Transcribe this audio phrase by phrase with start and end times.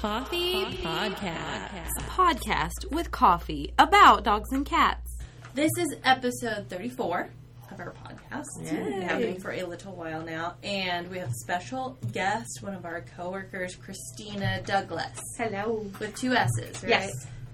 [0.00, 1.98] Coffee Podcast.
[1.98, 5.18] A podcast with coffee about dogs and cats.
[5.52, 7.28] This is episode 34
[7.70, 8.44] of our podcast.
[8.64, 8.76] Yay.
[8.76, 10.54] We've been happening for a little while now.
[10.62, 15.20] And we have a special guest, one of our coworkers, Christina Douglas.
[15.36, 15.84] Hello.
[16.00, 16.88] With two S's, right?
[16.88, 17.10] Yes.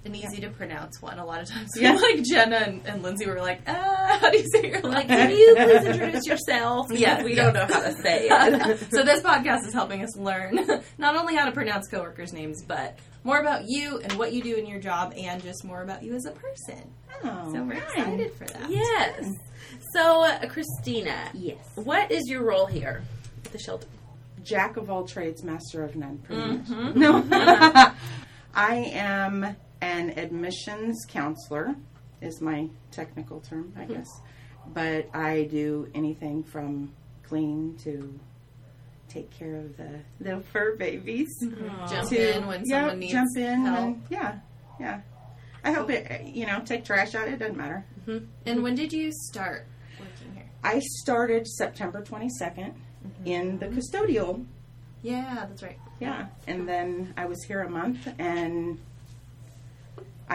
[0.06, 1.18] An easy to pronounce one.
[1.18, 1.94] A lot of times, Yeah.
[1.94, 5.30] like Jenna and, and Lindsay were like, ah, how do you say your Like, can
[5.32, 6.86] you please introduce yourself?
[6.92, 7.44] Yeah, we yes.
[7.44, 8.78] don't know how to say it.
[8.92, 10.60] so this podcast is helping us learn
[10.98, 14.54] not only how to pronounce coworkers' names, but more about you and what you do
[14.54, 16.88] in your job, and just more about you as a person.
[17.24, 18.70] Oh, So we're excited for that.
[18.70, 19.28] yes.
[19.92, 21.58] So, uh, Christina, Yes.
[21.74, 23.02] what is your role here
[23.44, 23.88] at the shelter?
[24.44, 26.18] Jack of all trades, master of none.
[26.18, 26.94] Pretty Mhm.
[26.94, 26.94] much.
[26.94, 27.92] No.
[28.54, 31.74] I am an admissions counselor,
[32.20, 33.94] is my technical term, I mm-hmm.
[33.94, 34.08] guess.
[34.72, 38.18] But I do anything from clean to
[39.08, 41.28] take care of the the fur babies.
[41.42, 41.86] Mm-hmm.
[41.88, 43.78] Jump To in when yeah, someone needs jump in help.
[43.78, 44.38] and yeah,
[44.80, 45.00] yeah.
[45.64, 46.26] I hope it.
[46.26, 47.28] You know, take trash out.
[47.28, 47.84] It doesn't matter.
[48.06, 48.24] Mm-hmm.
[48.46, 49.66] And when did you start
[49.98, 50.50] working here?
[50.64, 52.28] I started September twenty
[53.24, 54.44] in the custodial
[55.02, 55.78] Yeah, that's right.
[56.00, 58.78] Yeah, and then I was here a month, and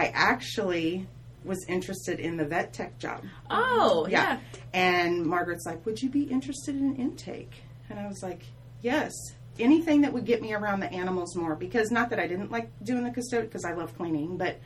[0.02, 1.06] I actually
[1.44, 3.22] was interested in the vet tech job.
[3.50, 4.34] Oh, Yeah.
[4.34, 4.40] yeah.
[4.74, 7.52] And Margaret's like, "Would you be interested in intake?"
[7.88, 8.42] And I was like,
[8.80, 9.12] "Yes."
[9.58, 12.70] Anything that would get me around the animals more, because not that I didn't like
[12.82, 14.58] doing the custodial, because I love cleaning, but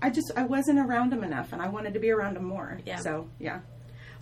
[0.00, 2.80] I just I wasn't around them enough, and I wanted to be around them more.
[2.86, 2.96] Yeah.
[2.96, 3.60] So yeah,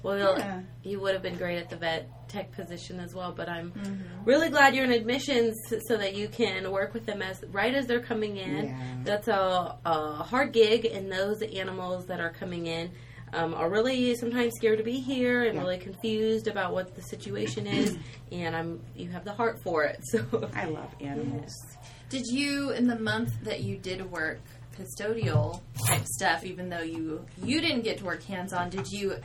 [0.02, 0.60] Well, Yeah.
[0.82, 4.24] you would have been great at the vet tech position as well, but I'm Mm-hmm.
[4.24, 7.86] really glad you're in admissions so that you can work with them as right as
[7.86, 8.66] they're coming in.
[8.66, 8.78] Yeah.
[9.04, 12.90] That's a, a hard gig, and those animals that are coming in
[13.34, 15.60] um, are really sometimes scared to be here and Yeah.
[15.62, 17.96] really confused about what the situation is.
[18.32, 21.54] and I'm you have the heart for it, so I love animals.
[22.08, 24.40] Did you, in the month that you did work
[24.78, 29.16] custodial type stuff, even though you you didn't get to work hands on, did you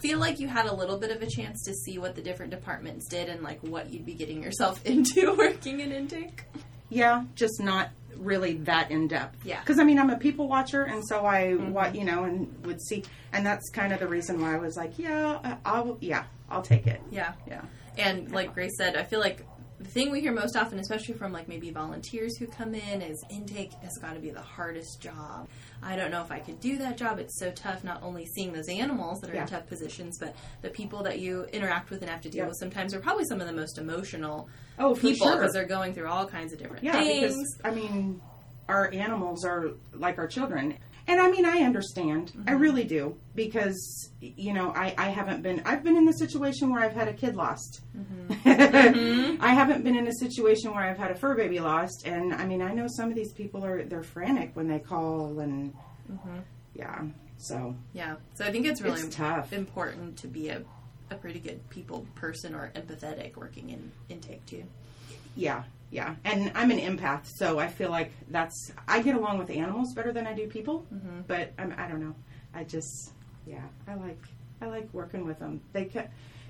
[0.00, 2.50] feel like you had a little bit of a chance to see what the different
[2.50, 6.44] departments did and like what you'd be getting yourself into working in intake?
[6.90, 9.44] Yeah, just not really that in depth.
[9.44, 9.60] Yeah.
[9.60, 11.72] Because I mean, I'm a people watcher, and so I, mm-hmm.
[11.72, 14.76] wa you know, and would see, and that's kind of the reason why I was
[14.76, 17.00] like, yeah, I'll, yeah, I'll take it.
[17.10, 17.32] Yeah.
[17.46, 17.62] Yeah.
[17.96, 19.44] And like Grace said, I feel like
[19.78, 23.22] the thing we hear most often, especially from like maybe volunteers who come in, is
[23.30, 25.48] intake has got to be the hardest job.
[25.82, 27.18] I don't know if I could do that job.
[27.20, 29.42] It's so tough, not only seeing those animals that are Yeah.
[29.42, 32.48] in tough positions, but the people that you interact with and have to deal Yeah.
[32.48, 34.48] with sometimes are probably some of the most emotional
[34.80, 35.36] Oh, people sure.
[35.36, 37.20] because they're going through all kinds of different Yeah, things.
[37.22, 38.20] because I mean,
[38.68, 40.76] our animals are like our children,
[41.08, 42.60] and I mean, I understand, I mm-hmm.
[42.60, 46.82] really do, because you know, I, I haven't been, I've been in the situation where
[46.82, 47.80] I've had a kid lost.
[47.96, 48.18] Mm-hmm.
[48.58, 49.42] Mm-hmm.
[49.42, 52.44] I haven't been in a situation where I've had a fur baby lost, and I
[52.44, 55.72] mean, I know some of these people are they're frantic when they call, and
[56.74, 57.02] yeah,
[57.38, 58.16] so yeah.
[58.34, 59.52] So I think it's really it's tough.
[59.52, 60.62] important to be a,
[61.10, 64.64] a pretty good people person or empathetic working in intake too.
[65.36, 66.14] Yeah, yeah.
[66.24, 70.12] And I'm an empath, so I feel like that's I get along with animals better
[70.12, 70.86] than I do people.
[70.92, 71.20] Mm-hmm.
[71.26, 72.14] But I'm, I don't know.
[72.54, 73.12] I just
[73.46, 74.22] yeah, I like
[74.60, 75.60] I like working with them.
[75.72, 76.08] They co-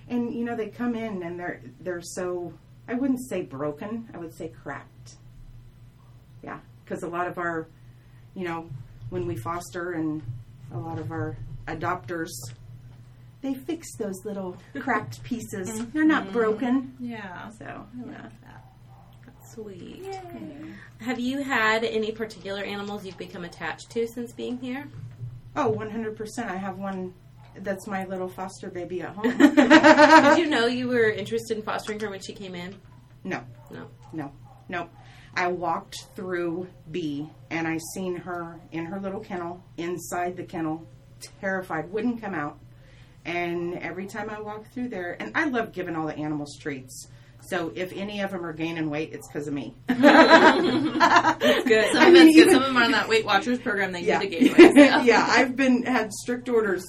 [0.09, 2.53] and you know they come in and they're they're so
[2.89, 4.09] I wouldn't say broken.
[4.13, 5.17] I would say cracked.
[6.43, 7.69] Yeah, because a lot of our
[8.35, 8.69] you know
[9.11, 10.23] when we foster and
[10.73, 12.31] a lot of our adopters
[13.41, 15.71] they fix those little cracked pieces.
[15.71, 15.91] Mm-hmm.
[15.93, 16.33] They're not mm-hmm.
[16.33, 16.97] broken.
[16.99, 17.51] Yeah.
[17.51, 18.29] So yeah.
[19.63, 20.05] Sweet.
[21.01, 24.89] Have you had any particular animals you've become attached to since being here?
[25.57, 26.47] Oh, 100%.
[26.49, 27.15] I have one
[27.61, 29.37] that's my little foster baby at home.
[29.39, 32.75] Did you know you were interested in fostering her when she came in?
[33.25, 33.89] no, No.
[34.13, 34.31] no,
[34.69, 34.89] no.
[35.35, 40.87] I walked through B and I seen her in her little kennel, inside the kennel,
[41.41, 42.59] terrified, wouldn't come out.
[43.25, 47.09] And every time I walk through there, and I love giving all the animals treats.
[47.49, 49.75] So if any of them are gaining weight, it's because of me.
[49.89, 49.97] Good.
[49.99, 52.37] Some, I of mean, it's good.
[52.37, 54.21] even- some of them are on that Weight Watchers program They yeah.
[54.21, 54.77] you to gain weight.
[54.77, 55.03] Yeah.
[55.03, 56.85] yeah, I've been had strict orders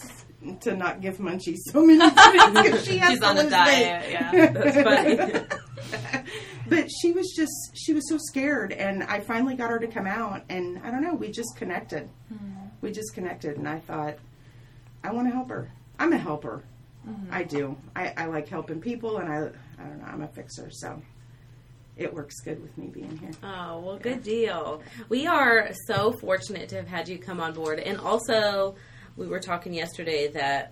[0.62, 4.02] to not give Munchie so many treats because she has She's to on a diet.
[4.02, 4.12] weight.
[4.12, 4.52] Yeah.
[4.52, 5.46] That's funny.
[6.68, 10.06] but she was just she was so scared and i finally got her to come
[10.06, 12.36] out and i don't know we just connected hmm.
[12.82, 14.16] we just connected and i thought
[15.04, 16.64] i want to help her i'm a helper
[17.08, 17.34] mm-hmm.
[17.34, 20.70] i do I, I like helping people and i i don't know i'm a fixer
[20.72, 21.02] so
[21.98, 24.82] it works good with me being here Oh, well, good deal.
[25.10, 27.78] We are so fortunate to have had you come on board.
[27.80, 28.76] And also,
[29.18, 30.72] we were talking yesterday that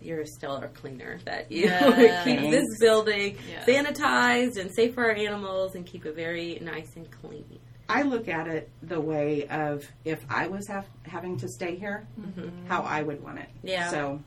[0.00, 1.20] you're a stellar cleaner.
[1.24, 2.24] That you Yes.
[2.24, 3.64] keep this building Yeah.
[3.64, 7.60] sanitized and safe for our animals, and keep it very nice and clean.
[7.88, 12.08] I look at it the way of if I was have, having to stay here,
[12.20, 12.66] mm-hmm.
[12.66, 13.48] how I would want it.
[13.62, 13.88] Yeah.
[13.90, 14.20] So,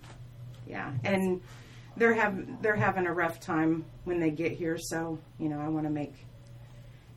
[0.66, 1.42] yeah, and
[2.00, 4.78] they're have they're having a rough time when they get here.
[4.80, 6.14] So you know, I want to make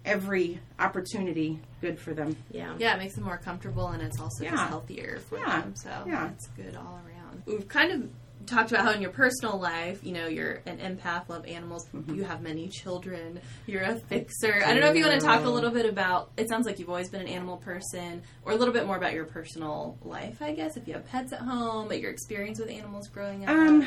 [0.04, 2.36] every opportunity good for them.
[2.50, 2.74] Yeah.
[2.78, 5.60] Yeah, it makes them more comfortable and it's also just healthier for Yeah.
[5.60, 5.74] them.
[5.76, 6.30] So Yeah.
[6.30, 7.42] it's good all around.
[7.46, 8.10] We've kind of
[8.44, 12.16] talked about how in your personal life, you know, you're an empath, love animals, Mm-hmm.
[12.16, 14.52] you have many children, you're a fixer.
[14.66, 16.80] I don't know if you want to talk a little bit about it sounds like
[16.80, 20.42] you've always been an animal person or a little bit more about your personal life,
[20.42, 23.50] I guess, if you have pets at home, but your experience with animals growing up.
[23.50, 23.86] Um,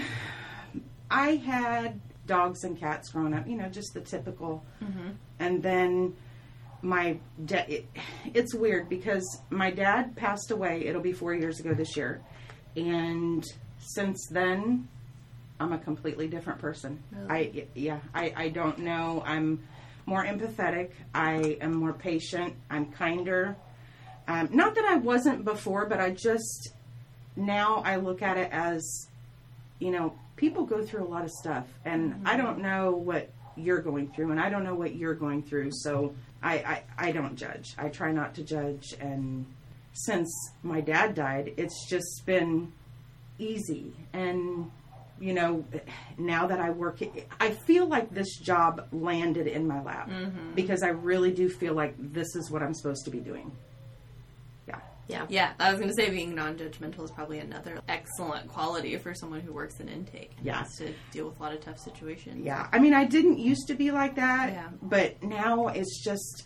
[1.10, 4.64] I had dogs and cats growing up, you know, just the typical.
[5.40, 6.16] And then
[6.82, 7.86] my dad, it,
[8.34, 10.86] it's weird because my dad passed away.
[10.86, 12.22] It'll be four years ago this year.
[12.76, 13.44] And
[13.78, 14.88] since then,
[15.60, 17.02] I'm a completely different person.
[17.30, 19.24] I, yeah, I, I don't know.
[19.26, 19.64] I'm
[20.06, 20.92] more empathetic.
[21.14, 22.56] I am more patient.
[22.70, 23.56] I'm kinder.
[24.28, 26.74] Um, not that I wasn't before, but I just,
[27.36, 29.08] now I look at it as
[29.80, 32.46] you know, people go through a lot of stuff, and I mm-hmm.
[32.46, 36.14] don't know what you're going through, and I don't know what you're going through, so
[36.44, 37.74] I, I, I don't judge.
[37.78, 39.46] I try not to judge, and
[39.94, 40.30] since
[40.62, 42.74] my dad died, it's just been
[43.40, 43.94] easy.
[44.14, 44.70] And,
[45.20, 45.64] you know,
[46.18, 47.00] now that I work,
[47.40, 50.54] I feel like this job landed in my lap mm-hmm.
[50.54, 53.52] because I really do feel like this is what I'm supposed to be doing.
[55.08, 55.26] Yeah.
[55.30, 55.54] Yeah.
[55.60, 59.54] I was going to say being non-judgmental is probably another excellent quality for someone who
[59.54, 60.32] works in intake.
[60.38, 60.60] and Yeah.
[60.60, 62.44] has to deal with a lot of tough situations.
[62.44, 64.70] Yeah, I mean, I didn't used to be like that, Yeah.
[64.82, 66.44] but now it's just,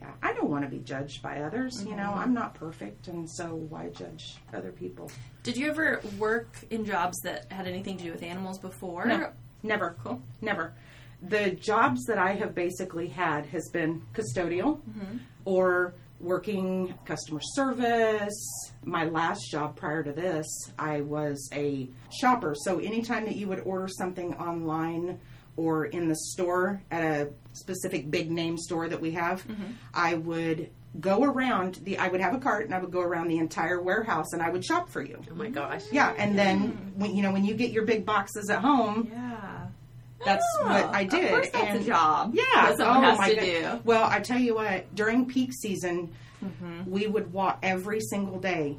[0.00, 1.82] yeah, I don't want to be judged by others.
[1.82, 2.18] You know, mm-hmm.
[2.18, 5.10] I'm not perfect, and so why judge other people?
[5.42, 9.06] Did you ever work in jobs that had anything to do with animals before?
[9.06, 9.30] No,
[9.62, 10.20] never, Cool.
[10.42, 10.74] never.
[11.22, 15.18] The jobs that I have basically had has been custodial mm-hmm.
[15.44, 18.72] or working customer service.
[18.84, 20.46] My last job prior to this,
[20.78, 22.54] I was a shopper.
[22.54, 25.18] So anytime that you would order something online
[25.56, 29.72] or in the store at a specific big name store that we have, mm-hmm.
[29.92, 33.28] I would go around the I would have a cart and I would go around
[33.28, 35.22] the entire warehouse and I would shop for you.
[35.30, 35.84] Oh my gosh.
[35.92, 36.96] Yeah, and then mm.
[36.96, 39.59] when you know when you get your big boxes at home, Yeah.
[40.24, 41.44] That's what I did.
[41.44, 42.34] That's and a job.
[42.34, 43.44] yeah, oh my to God.
[43.44, 43.80] do.
[43.84, 46.12] Well, I tell you what, during peak season,
[46.42, 46.90] Mm-hmm.
[46.90, 48.78] we would walk every single day,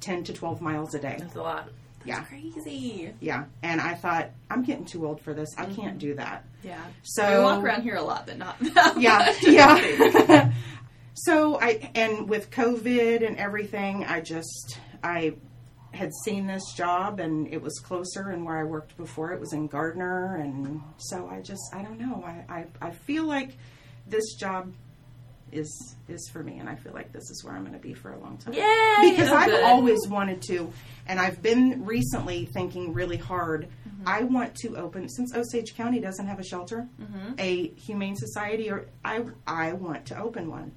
[0.00, 1.16] ten to twelve miles a day.
[1.18, 1.68] That's a lot.
[2.06, 3.12] Yeah, Crazy.
[3.20, 3.44] yeah.
[3.62, 5.50] And I thought, I'm getting too old for this.
[5.58, 6.46] I can't do that.
[6.64, 6.80] Yeah.
[7.02, 10.52] So we walk around here a lot, but not that yeah, yeah.
[11.14, 15.34] so I and with COVID and everything, I just I
[15.92, 19.52] had seen this job and it was closer and where I worked before it was
[19.52, 23.56] in Gardner and so I just I don't know I I, I feel like
[24.06, 24.72] this job
[25.52, 27.94] is is for me and I feel like this is where I'm going to be
[27.94, 29.10] for a long time Yay!
[29.10, 29.62] because I've good.
[29.64, 30.72] always wanted to,
[31.06, 33.68] and I've been recently thinking really hard.
[33.86, 34.08] Mm-hmm.
[34.08, 37.34] I want to open since Osage County doesn't have a shelter, mm-hmm.
[37.38, 40.72] a humane society, or I I want to open one.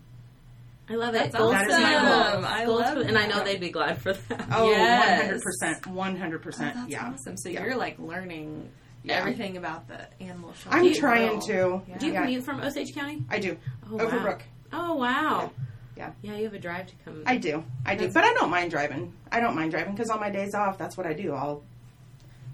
[0.89, 1.31] I love it.
[1.33, 2.45] Goals That is to my my goal.
[2.45, 4.47] I Goals love to- and I know they'd be glad for that.
[4.51, 5.19] Oh, Yes.
[5.19, 6.75] 100 percent, one hundred Oh, percent.
[6.75, 7.37] that's Yeah, awesome.
[7.37, 7.63] So Yeah.
[7.65, 8.69] you're like learning
[9.03, 9.15] Yeah.
[9.15, 10.77] everything about the animal shelter.
[10.77, 11.81] I'm trying to.
[11.87, 11.97] Yeah.
[11.97, 12.21] Do you Yeah.
[12.21, 13.23] commute from Osage County?
[13.29, 13.57] I do.
[13.91, 14.41] Oh, Overbrook.
[14.71, 14.91] Wow.
[14.91, 15.51] Oh wow.
[15.97, 16.11] Yeah.
[16.21, 17.23] Yeah, you have a drive to come.
[17.25, 17.63] I do.
[17.85, 18.11] I do.
[18.11, 19.13] But I don't mind driving.
[19.31, 21.33] I don't mind driving because on my days off, that's what I do.
[21.33, 21.63] I'll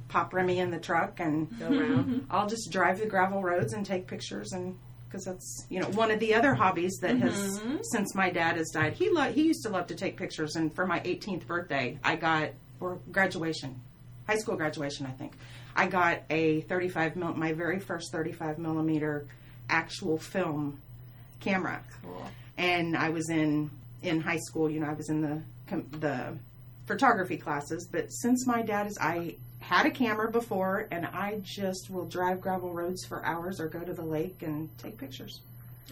[0.09, 2.27] pop Remy in the truck and go around.
[2.31, 4.77] I'll just drive the gravel roads and take pictures and
[5.11, 7.77] because that's you know one of the other hobbies that has mm-hmm.
[7.83, 8.93] since my dad has died.
[8.93, 12.15] He lo- he used to love to take pictures and for my 18th birthday, I
[12.15, 12.49] got
[12.79, 13.79] or graduation,
[14.27, 15.33] high school graduation, I think.
[15.75, 19.25] I got a 35 mil my very first 35 millimeter
[19.69, 20.79] actual film
[21.39, 22.25] camera Cool.
[22.57, 23.69] and I was in
[24.01, 24.69] in high school.
[24.69, 25.41] You know, I was in the
[25.99, 26.37] the
[26.87, 27.87] photography classes.
[27.91, 29.35] But since my dad is, I
[29.71, 33.79] had a camera before, and I just will drive gravel roads for hours or go
[33.79, 35.39] to the lake and take pictures.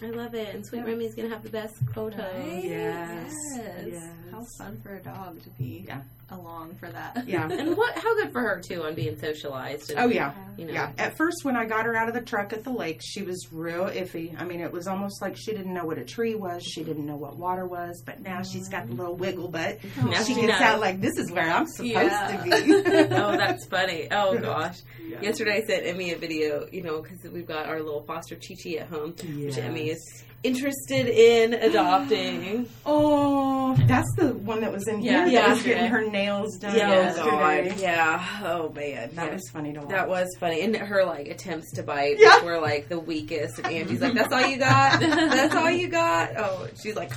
[0.02, 0.54] I love it.
[0.54, 2.20] And Sweet Remy's gonna have the best photos.
[2.20, 2.62] Right?
[2.64, 3.32] Yes.
[3.56, 3.86] Yes.
[3.86, 4.08] Yes.
[4.30, 6.02] How fun for a dog to be Yeah.
[6.30, 7.24] Along for that.
[7.26, 7.48] Yeah.
[7.60, 7.94] And what?
[7.98, 9.90] How good for her too on being socialized.
[9.90, 10.32] And, Oh yeah.
[10.56, 10.72] You know.
[10.72, 10.92] Yeah.
[10.98, 13.48] At first, when I got her out of the truck at the lake, she was
[13.52, 14.34] real iffy.
[14.40, 16.62] I mean, it was almost like she didn't know what a tree was.
[16.62, 18.02] She didn't know what water was.
[18.04, 19.78] But now she's got the little wiggle butt.
[20.02, 20.60] Oh, now she she gets knows.
[20.62, 22.36] out like this is where I'm supposed Yeah.
[22.36, 22.50] to be.
[23.14, 24.08] oh, that's funny.
[24.10, 24.78] Oh gosh.
[25.06, 25.20] Yeah.
[25.22, 28.54] Yesterday I sent Emmy a video, you know, because we've got our little foster Chi
[28.62, 32.66] Chi at home, which Emmy is interested in adopting.
[32.86, 35.40] Oh, That's the one that was in Yeah, here.
[35.40, 37.72] that was getting her nails done Yeah, yesterday.
[37.76, 38.26] Oh, yeah.
[38.44, 39.32] Oh man, That Yeah.
[39.34, 39.88] was funny to watch.
[39.90, 42.42] That was funny, and her like attempts to bite Yeah.
[42.44, 43.58] were like the weakest.
[43.58, 45.00] And Angie's like, "That's all you got?
[45.00, 47.10] That's all you got?" Oh, she's like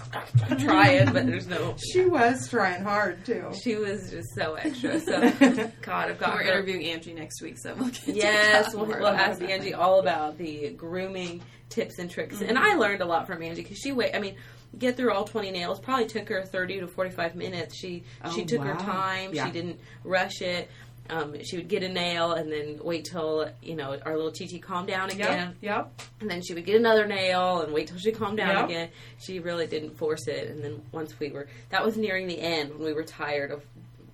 [0.59, 1.75] trying, but there's no.
[1.93, 3.51] She was trying hard too.
[3.63, 4.99] She was just so extra.
[4.99, 5.19] So
[5.81, 6.51] God, I've got We're her.
[6.51, 9.41] interviewing Angie next week, so we'll get Yes, talk we'll, we'll ask.
[9.41, 12.41] Angie all about the grooming tips and tricks.
[12.41, 12.65] And mm-hmm.
[12.65, 14.15] I learned a lot from Angie because she wait.
[14.15, 14.35] I mean,
[14.77, 17.75] get through all twenty nails probably took her thirty to forty five minutes.
[17.77, 18.03] She
[18.33, 19.33] she Oh, took her time.
[19.33, 19.45] Yeah.
[19.45, 20.69] She didn't rush it.
[21.09, 24.47] Um, she would get a nail and then wait till you know our little Chi
[24.49, 26.01] Chi calmed down again, Yep.
[26.21, 28.65] and then she would get another nail and wait till she calmed down Yep.
[28.69, 28.89] again.
[29.19, 30.49] She really didn't force it.
[30.49, 33.63] And then once we were that was nearing the end when we were tired of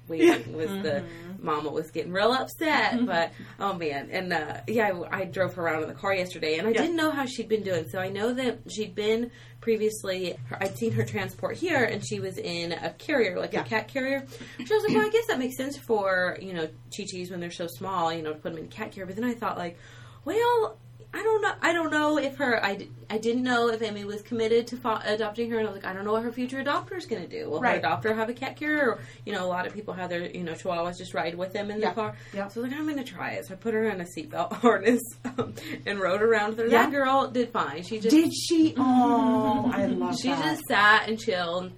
[0.09, 1.03] waiting was the
[1.41, 4.09] mama was getting real upset but oh man.
[4.11, 6.81] And uh, yeah I, I drove her around in the car yesterday and i Yeah.
[6.81, 7.87] didn't know how she'd been doing.
[7.89, 12.37] So i know that she'd been previously i'd seen her transport here and she was
[12.37, 13.61] in a carrier like Yeah.
[13.61, 14.25] a cat carrier.
[14.65, 17.39] So I was like well i guess that makes sense for you know chi-chis when
[17.39, 19.05] they're so small you know to put them in a cat carrier.
[19.05, 19.77] But then i thought like
[20.25, 20.77] well
[21.11, 21.53] I don't know.
[21.61, 22.63] I don't know if her.
[22.63, 25.89] I, I didn't know if Amy was committed to adopting her, and I was like,
[25.89, 27.49] I don't know what her future adopter is going to do.
[27.49, 27.81] Will Right.
[27.83, 28.91] her adopter have a cat carrier?
[28.91, 31.51] Or, you know, a lot of people have their you know chihuahuas just ride with
[31.51, 31.89] them in Yeah.
[31.89, 32.15] the car.
[32.33, 32.47] Yeah.
[32.49, 33.47] So I was like, I'm going to try it.
[33.47, 35.55] So I put her in a seatbelt harness um,
[35.87, 36.65] and rode around with her.
[36.67, 36.83] Yeah.
[36.83, 37.81] That girl did fine.
[37.81, 38.75] She just Did she?
[38.77, 40.43] Oh, I love she that.
[40.43, 41.71] just sat and chilled.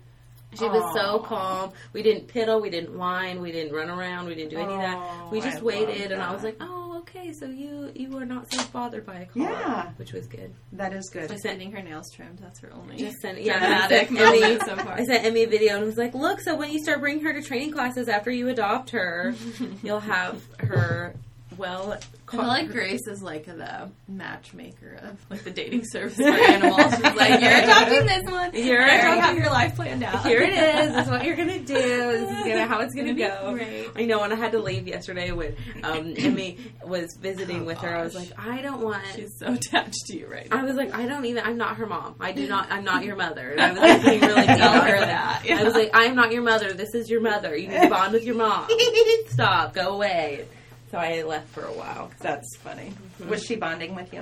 [0.59, 1.71] She was so calm.
[1.93, 2.61] We didn't piddle.
[2.61, 3.39] We didn't whine.
[3.41, 4.27] We didn't run around.
[4.27, 5.31] We didn't do any of that.
[5.31, 6.80] We just I waited, and I was like, "Oh,
[7.15, 7.34] okay.
[7.34, 9.89] So you you were not so bothered by a car, Yeah.
[9.98, 11.30] which was good." that is good.
[11.30, 12.39] Just getting her nails trimmed.
[12.39, 14.94] That's her only Just sent yeah, dramatic I sent Emmy, moment so far.
[14.94, 17.34] I sent Emmy a video and was like, "Look, so when you start bringing her
[17.34, 19.36] to training classes after you adopt her,
[19.84, 21.15] you'll have her
[21.58, 26.24] well." I feel like Grace is like the matchmaker of like the dating service for
[26.27, 26.93] animals.
[26.96, 28.51] She's like, you're adopting this one.
[28.53, 30.25] You're I don't have your life planned out.
[30.25, 30.93] Here it is.
[30.93, 31.74] This is what you're gonna do.
[31.74, 33.53] This is gonna how it's gonna go.
[33.53, 33.89] great.
[33.98, 34.24] I know.
[34.24, 37.93] And I had to leave yesterday when um, Emmy was visiting Oh, with her.
[37.98, 39.03] I was like, I don't want.
[39.13, 40.60] She's so attached to you right now.
[40.60, 41.43] I was like, I don't even.
[41.43, 42.15] I'm not her mom.
[42.22, 42.72] I do not.
[42.72, 43.50] I'm not your mother.
[43.51, 44.46] And I was like, being really.
[44.46, 46.72] Tell her that, I was like, I am not your mother.
[46.72, 47.58] This is your mother.
[47.58, 48.70] You need to bond with your mom.
[49.27, 49.74] Stop.
[49.74, 50.46] Go away.
[50.91, 52.12] So I left for a while.
[52.19, 52.91] That's funny.
[53.27, 54.19] Was she bonding with you?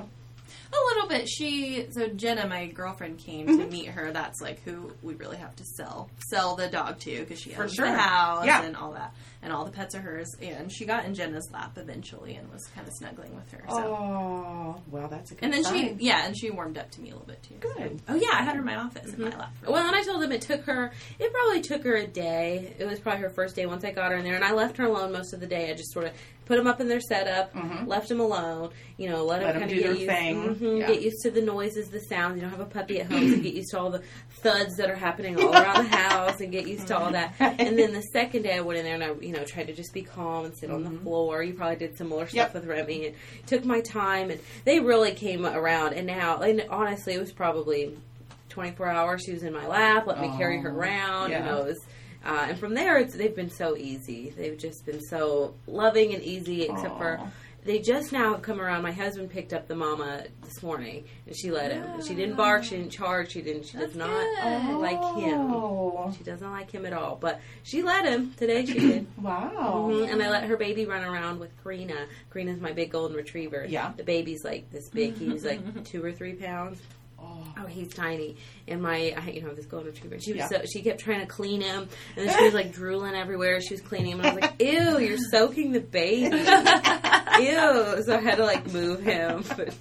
[0.72, 1.28] A little bit.
[1.28, 3.72] She so Jenna, my girlfriend, came to Mm-hmm.
[3.72, 4.12] meet her.
[4.12, 7.64] That's like who we really have to sell sell the dog to because she For
[7.64, 7.86] owns sure.
[7.88, 8.62] the house Yeah.
[8.64, 10.36] and all that, and all the pets are hers.
[10.42, 13.64] And she got in Jenna's lap eventually and was kind of snuggling with her.
[13.70, 13.76] So.
[13.78, 15.98] Oh, well, that's a good And then sign.
[15.98, 17.56] she, yeah, and she warmed up to me a little bit too.
[17.60, 18.02] Good.
[18.10, 19.52] Oh yeah, I had her in my office in my lap.
[19.64, 20.92] For Well, and I told them it took her.
[21.20, 22.76] It probably took her a day.
[22.80, 24.78] It was probably her first day once I got her in there, and I left
[24.78, 25.70] her alone most of the day.
[25.70, 26.12] I just sort of
[26.46, 27.52] put them up in their setup,
[27.86, 28.72] left them alone.
[28.98, 30.70] You know, let, Let 'em them kind do of their get used, thing.
[30.76, 30.88] mhm, Yeah.
[30.88, 32.36] get used to the noises, the sounds.
[32.36, 34.02] You don't have a puppy at home, so get used to all the
[34.42, 37.34] thuds that are happening all around the house, and get used to all that.
[37.40, 39.74] And then the second day, I went in there and I, you know, tried to
[39.74, 41.44] just be calm and sit on the floor.
[41.44, 42.54] You probably did similar stuff Yep.
[42.54, 43.16] with Remy, and
[43.46, 45.94] took my time, and they really came around.
[45.94, 47.98] And now, and honestly, it was probably
[48.50, 51.40] 24 hours she was in my lap let me carry her around yeah.
[51.40, 51.86] you know it was,
[52.26, 56.24] uh, and from there it's, they've been so easy they've just been so loving and
[56.24, 57.28] easy except for Aw.
[57.66, 61.36] They just now have come around my husband picked up the mama this morning and
[61.36, 64.78] she let him she didn't bark she didn't charge she didn't she does not good.
[64.78, 68.80] like him Oh, she doesn't like him at all but she let him today she
[68.80, 69.90] did wow.
[69.92, 72.08] Mhm, And I let her baby run around with Karina.
[72.32, 73.66] Karina's my big golden retriever.
[73.68, 73.92] Yeah.
[73.96, 75.18] The baby's like this big.
[75.18, 76.80] He was like two or three pounds.
[77.22, 77.36] Oh.
[77.62, 78.38] Oh, he's tiny.
[78.68, 80.20] And my, I, you know, this golden retriever.
[80.20, 80.48] She was Yeah.
[80.48, 83.60] so, she kept trying to clean him, and then she was like drooling everywhere.
[83.60, 88.04] She was cleaning him, and I was like, "Ew, you're soaking the baby." Ew.
[88.04, 89.44] So I had to like move him.
[89.58, 89.76] But,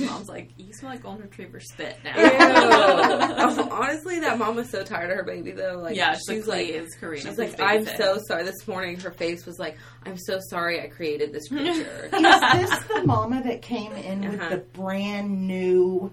[0.00, 2.16] Mom's like, you smell like golden retriever spit now.
[2.16, 2.24] ew.
[3.46, 5.78] Oh, honestly, that mom was so tired of her baby though.
[5.82, 7.20] Like, yeah, she's she's like, please, Karina.
[7.22, 8.44] She's please like, I'm babysit." so sorry.
[8.44, 12.06] This morning, her face was like, I'm so sorry I created this creature.
[12.06, 14.50] Is this the mama that came in with Uh-huh.
[14.50, 16.10] the brand new?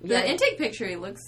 [0.00, 1.20] The yeah, intake picture, he looks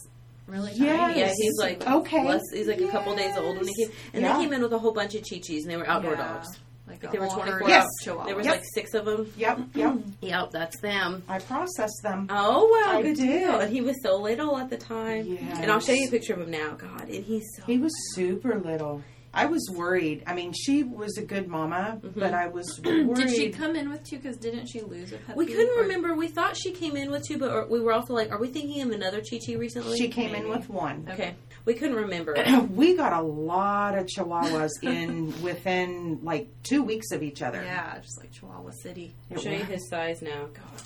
[0.47, 0.99] really Yes.
[0.99, 1.21] tiny.
[1.21, 2.27] yeah, he's like Okay.
[2.27, 4.37] less, he's like a couple days old when he came, and Yeah.
[4.37, 6.35] they came in with a whole bunch of chi-chis, and they were outdoor Yeah.
[6.35, 6.49] dogs.
[6.89, 7.87] Like Like, there were 24 herd Yes.
[8.05, 8.55] There was Yep.
[8.57, 9.33] like six of them.
[9.37, 9.97] Yep, yep.
[10.23, 11.23] Yep, that's them.
[11.29, 12.27] I processed them.
[12.31, 13.43] Oh wow, I good did.
[13.47, 13.61] know.
[13.61, 15.25] And he was so little at the time.
[15.41, 15.59] Yes.
[15.63, 16.73] And I'll show you a picture of him now.
[16.77, 17.63] God, and he's so.
[17.65, 19.03] He was super little.
[19.33, 20.25] I was worried.
[20.27, 22.19] I mean, she was a good mama, mm-hmm.
[22.19, 23.15] but I was worried.
[23.15, 24.17] Did she come in with two?
[24.17, 25.39] Because didn't she lose a puppy?
[25.39, 26.15] we couldn't Or- remember.
[26.15, 28.49] We thought she came in with two, but or- we were also like, are we
[28.49, 29.97] thinking of another Chi Chi recently?
[29.99, 31.09] She came in with one.
[31.11, 31.35] Okay,
[31.65, 32.35] we couldn't remember.
[32.71, 37.63] we got a lot of chihuahuas in within like two weeks of each other.
[37.63, 39.15] Yeah, just like Chihuahua City.
[39.31, 40.49] I'll show you his size now.
[40.53, 40.83] God.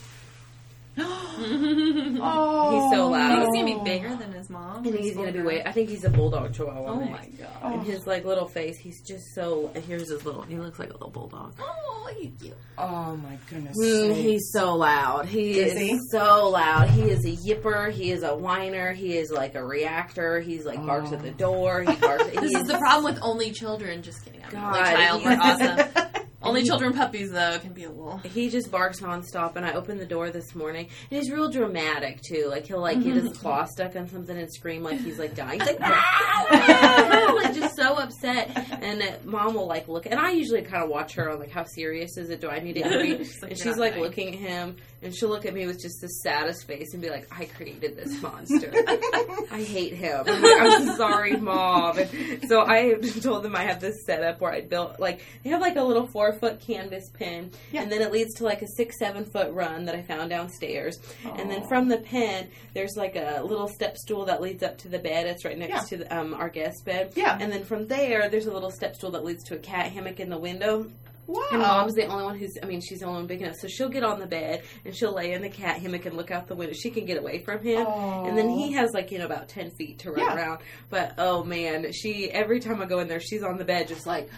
[0.98, 3.28] Oh, He's so I loud.
[3.28, 4.84] think he's gonna be bigger than his mom.
[4.86, 5.62] And he's gonna be way.
[5.64, 6.90] I think he's a bulldog chihuahua.
[6.92, 7.10] Oh mix.
[7.10, 7.48] my god.
[7.62, 7.72] Oh.
[7.74, 9.70] And his like little face, he's just so.
[9.74, 10.42] And here's his little.
[10.42, 11.54] He looks like a little bulldog.
[11.60, 12.54] Oh, he's cute.
[12.78, 13.76] Oh my goodness.
[13.80, 15.26] Mm, he's so loud.
[15.26, 15.98] He Is is he?
[16.10, 16.90] so loud.
[16.90, 17.90] He is a yipper.
[17.90, 18.92] He is a whiner.
[18.92, 20.40] He is like a reactor.
[20.40, 21.16] He's like barks Oh.
[21.16, 21.82] at the door.
[21.82, 22.24] He barks.
[22.34, 24.02] This he is the problem with only children.
[24.02, 24.42] Just kidding.
[24.44, 25.20] I'm an only God, child.
[25.22, 26.08] he- We're awesome.
[26.44, 28.18] Only he- children puppies though can be a little.
[28.18, 32.20] He just barks nonstop, and I opened the door this morning, and he's real dramatic
[32.22, 32.46] too.
[32.48, 35.60] Like he'll like get his claw stuck on something and scream like he's like dying.
[35.60, 35.80] He's like,
[36.50, 38.50] like just so upset.
[38.82, 41.64] And mom will like look, and I usually kind of watch her on like how
[41.64, 42.40] serious is it?
[42.40, 43.18] Do I need to?
[43.24, 45.80] She's like, and she's like dying." looking at him, and she'll look at me with
[45.80, 48.70] just the saddest face and be like, "I created this monster.
[48.74, 50.24] I hate him.
[50.26, 54.52] I'm, like, I'm sorry, mom." And so I told them I have this setup where
[54.52, 57.82] I built like they have like a little four foot canvas pin, Yeah.
[57.82, 60.98] and then it leads to like a six seven foot run that I found downstairs,
[61.24, 64.88] and then from the pin there's like a little step stool that leads up to
[64.88, 65.26] the bed.
[65.26, 65.98] It's right next Yeah.
[65.98, 67.12] to the, um, our guest bed.
[67.14, 67.36] Yeah.
[67.40, 70.20] and then from there there's a little step stool that leads to a cat hammock
[70.20, 70.90] in the window.
[71.26, 71.42] Wow.
[71.52, 73.56] And mom's the only one who's, I mean, she's the only one big enough.
[73.56, 76.30] So she'll get on the bed and she'll lay in the cat hammock and look
[76.30, 76.74] out the window.
[76.74, 77.86] She can get away from him.
[77.86, 80.34] And then he has like, you know, about 10 feet to run Yeah.
[80.36, 80.60] around.
[80.90, 84.06] But oh man, she, every time I go in there, she's on the bed just
[84.06, 84.28] like,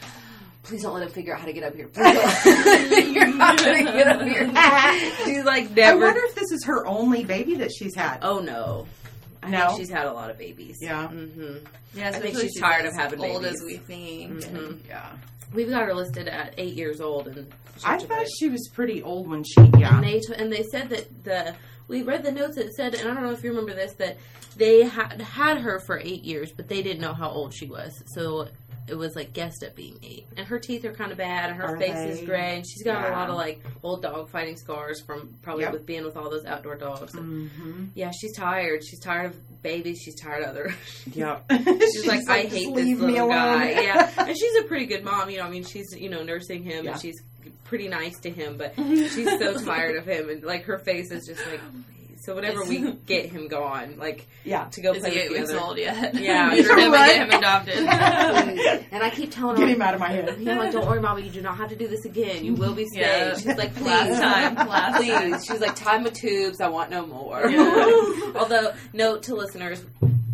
[0.63, 1.89] please don't let him figure out how to get up here.
[1.95, 4.51] You're not going to get up here.
[5.25, 6.05] she's like never.
[6.05, 8.19] I wonder if this is her only baby that she's had.
[8.23, 8.87] oh no.
[9.47, 9.67] I No?
[9.69, 10.77] think she's had a lot of babies.
[10.81, 11.07] Yeah.
[11.09, 11.57] hmm
[11.95, 13.61] Yeah, I think especially she's tired of having old babies.
[13.61, 14.41] as we think.
[14.45, 14.79] Mhm.
[14.89, 15.13] Yeah.
[15.55, 17.53] We've got her listed at eight years old, and
[17.85, 19.61] I thought great- she was pretty old when she.
[19.79, 19.95] Yeah.
[19.97, 21.55] And they t- and they said that the
[21.89, 24.17] we read the notes that said, and I don't know if you remember this, that
[24.57, 27.93] they had had her for eight years, but they didn't know how old she was,
[28.15, 28.49] so
[28.89, 30.27] it was like guessed at being eight.
[30.37, 32.09] And her teeth are kind of bad, and her Are face they?
[32.11, 35.65] is gray, and she's got a lot of like old dog fighting scars from probably
[35.65, 35.73] Yep.
[35.73, 37.13] with being with all those outdoor dogs.
[37.13, 37.87] Mm-hmm.
[37.95, 38.83] yeah, she's tired.
[38.85, 40.01] She's tired of babies.
[40.05, 40.75] She's tired of other.
[41.13, 43.71] Yeah, She's, like, I hate this little guy.
[43.83, 45.31] Yeah, and she's a pretty good mom.
[45.31, 46.93] You know, I mean, she's you know nursing him, Yeah.
[46.93, 47.21] and she's
[47.65, 51.27] pretty nice to him, but she's so tired of him, and like her face is
[51.27, 51.61] just like.
[52.27, 52.33] Please.
[52.33, 54.65] So whenever we get him gone, like Yeah.
[54.73, 55.67] to go Is play he eight with weeks the other.
[55.67, 56.15] old yet?
[56.15, 57.17] Yeah, Get him, right.
[57.17, 57.77] get him adopted.
[58.93, 60.37] and I keep telling Get her, him out of my head.
[60.39, 62.45] you know, like, don't worry, Mama, you do not have to do this again.
[62.45, 63.03] You will be staying.
[63.03, 63.35] Yeah.
[63.37, 64.21] She's like, please, Last
[64.57, 65.45] time, last please.
[65.47, 66.61] She's like, time with tubes.
[66.61, 67.49] I want no more.
[67.49, 68.33] Yeah.
[68.37, 69.85] Although, note to listeners,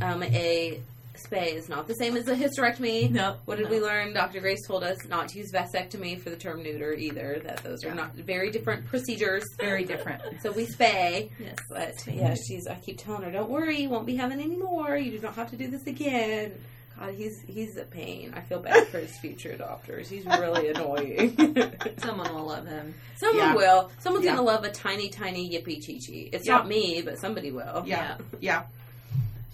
[0.01, 0.81] um, a
[1.27, 3.11] spay is not the same as a hysterectomy.
[3.11, 3.39] Nope.
[3.45, 3.71] What did No.
[3.71, 4.13] we learn?
[4.13, 4.41] Dr.
[4.41, 7.41] Grace told us not to use vasectomy for the term neuter either.
[7.45, 7.95] That those are Yeah.
[7.95, 9.45] not very different procedures.
[9.61, 10.23] Very different.
[10.43, 11.31] So we spay.
[11.39, 11.57] Yes.
[11.69, 12.67] But yeah, she's.
[12.67, 14.97] I keep telling her, don't worry, you won't be having any more.
[14.97, 16.53] You do not have to do this again.
[16.99, 18.33] God, he's he's a pain.
[18.37, 20.09] I feel bad for his future adopters.
[20.09, 21.35] He's really annoying.
[21.99, 22.95] Someone will love him.
[23.17, 23.55] Someone Yeah.
[23.55, 23.91] will.
[23.99, 24.33] Someone's Yeah.
[24.33, 26.29] gonna love a tiny, tiny yippy chi chi.
[26.33, 26.57] It's Yeah.
[26.59, 27.83] not me, but somebody will.
[27.87, 28.19] Yeah.
[28.41, 28.65] Yeah.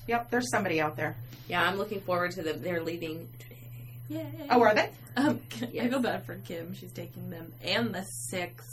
[0.09, 0.31] Yep.
[0.31, 1.17] There's somebody out there.
[1.49, 2.61] Yeah, I'm looking forward to them.
[2.63, 3.57] They're leaving today.
[4.09, 4.47] Yay.
[4.51, 4.91] Oh, are they?
[5.17, 6.75] Um, I feel bad for Kim.
[6.75, 8.65] She's taking them and the six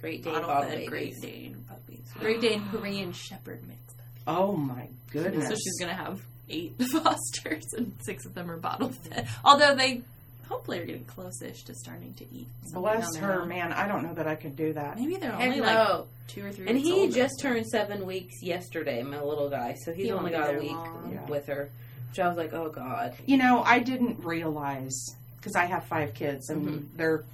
[0.00, 0.88] Great Dane bottle bottle fed babies.
[0.88, 2.12] Great Dane puppies.
[2.18, 3.80] Great Dane Korean Shepherd mix.
[4.26, 5.48] Oh my goodness.
[5.48, 9.26] So she's gonna have eight fosters and six of them are bottle fed.
[9.44, 10.02] Although they
[10.48, 12.48] hopefully are getting close-ish to starting to eat.
[12.72, 13.48] Bless her, own.
[13.48, 13.72] man.
[13.72, 14.96] I don't know that I could do that.
[14.98, 16.06] Maybe they're Heck only like no.
[16.28, 16.66] two or three.
[16.66, 17.12] And weeks he old.
[17.12, 19.74] just turned seven weeks yesterday, my little guy.
[19.84, 20.70] So he's He only got a week.
[21.10, 21.24] Yeah.
[21.28, 21.70] with her.
[22.10, 23.14] Which I was like, oh god.
[23.26, 24.98] You know, I didn't realize
[25.36, 26.86] because I have five kids and Mhm.
[26.96, 27.24] they're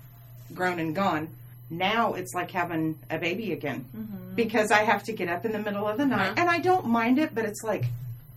[0.52, 1.28] grown and gone.
[1.70, 4.34] Now it's like having a baby again Mhm.
[4.36, 6.34] because I have to get up in the middle of the night Uh-huh.
[6.36, 7.84] and I don't mind it, but it's like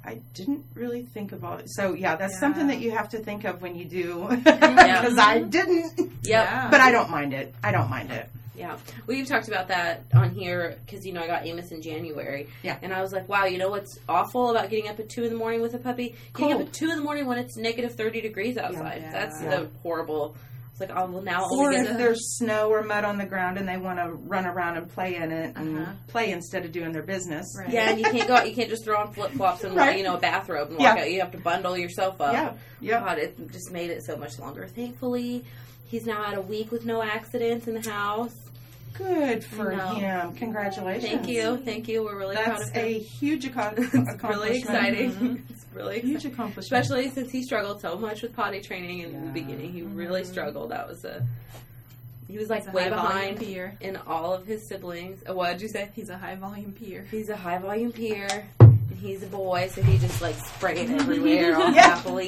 [0.08, 1.70] I didn't really think about it.
[1.70, 2.40] So yeah, that's Yeah.
[2.40, 5.02] something that you have to think of when you do Yeah.
[5.02, 5.98] because I didn't.
[6.00, 6.10] Yep.
[6.24, 6.70] Yeah.
[6.72, 7.54] But I don't mind it.
[7.62, 8.30] I don't mind it.
[8.56, 12.48] Yeah, we've talked about that on here because you know I got Amos in January.
[12.64, 12.78] Yeah.
[12.82, 15.30] and I was like, wow, you know what's awful about getting up at two in
[15.30, 16.16] the morning with a puppy?
[16.36, 19.02] Getting up at two in the morning when it's negative thirty degrees outside.
[19.04, 19.12] Yeah.
[19.12, 19.50] That's Yeah.
[19.50, 20.36] the horrible.
[20.80, 21.98] It's like, oh well, now I'll Or only if get.
[21.98, 25.16] there's snow or mud on the ground and they want to run around and play
[25.16, 25.92] in it and Uh-huh.
[26.08, 27.48] play instead of doing their business.
[27.58, 27.70] Right.
[27.72, 28.48] Yeah, and you can't go out.
[28.48, 29.98] You can't just throw on flip flops and Right.
[29.98, 31.02] you know a bathrobe and walk Yeah.
[31.02, 31.12] out.
[31.12, 32.32] You have to bundle yourself up.
[32.34, 32.54] Yeah.
[32.82, 33.06] Yep.
[33.06, 34.68] God, it just made it so much longer.
[34.68, 35.44] Thankfully,
[35.88, 38.36] he's now at a week with no accidents in the house.
[38.94, 40.34] Good for him.
[40.36, 41.04] Congratulations.
[41.12, 42.04] Thank you, thank you.
[42.04, 42.86] We're really proud That's of him.
[42.86, 44.30] a huge aco- it's accomplishment.
[44.36, 45.12] really exciting.
[45.14, 45.42] Mhm.
[45.50, 46.34] It's really Huge exciting.
[46.34, 46.82] accomplishment.
[46.84, 49.72] Especially since he struggled so much with potty training in the beginning.
[49.72, 50.26] He really Mhm.
[50.32, 50.72] struggled.
[50.72, 51.24] That was a.
[52.28, 53.78] He was like He's a way behind peer.
[53.80, 55.22] in all of his siblings.
[55.30, 55.90] Uh, What did you say?
[55.96, 57.06] He's a high volume peer.
[57.12, 58.48] He's a high volume peer.
[58.60, 61.96] And he's a boy, so he just like spraying everywhere all Yeah.
[61.96, 62.28] happily.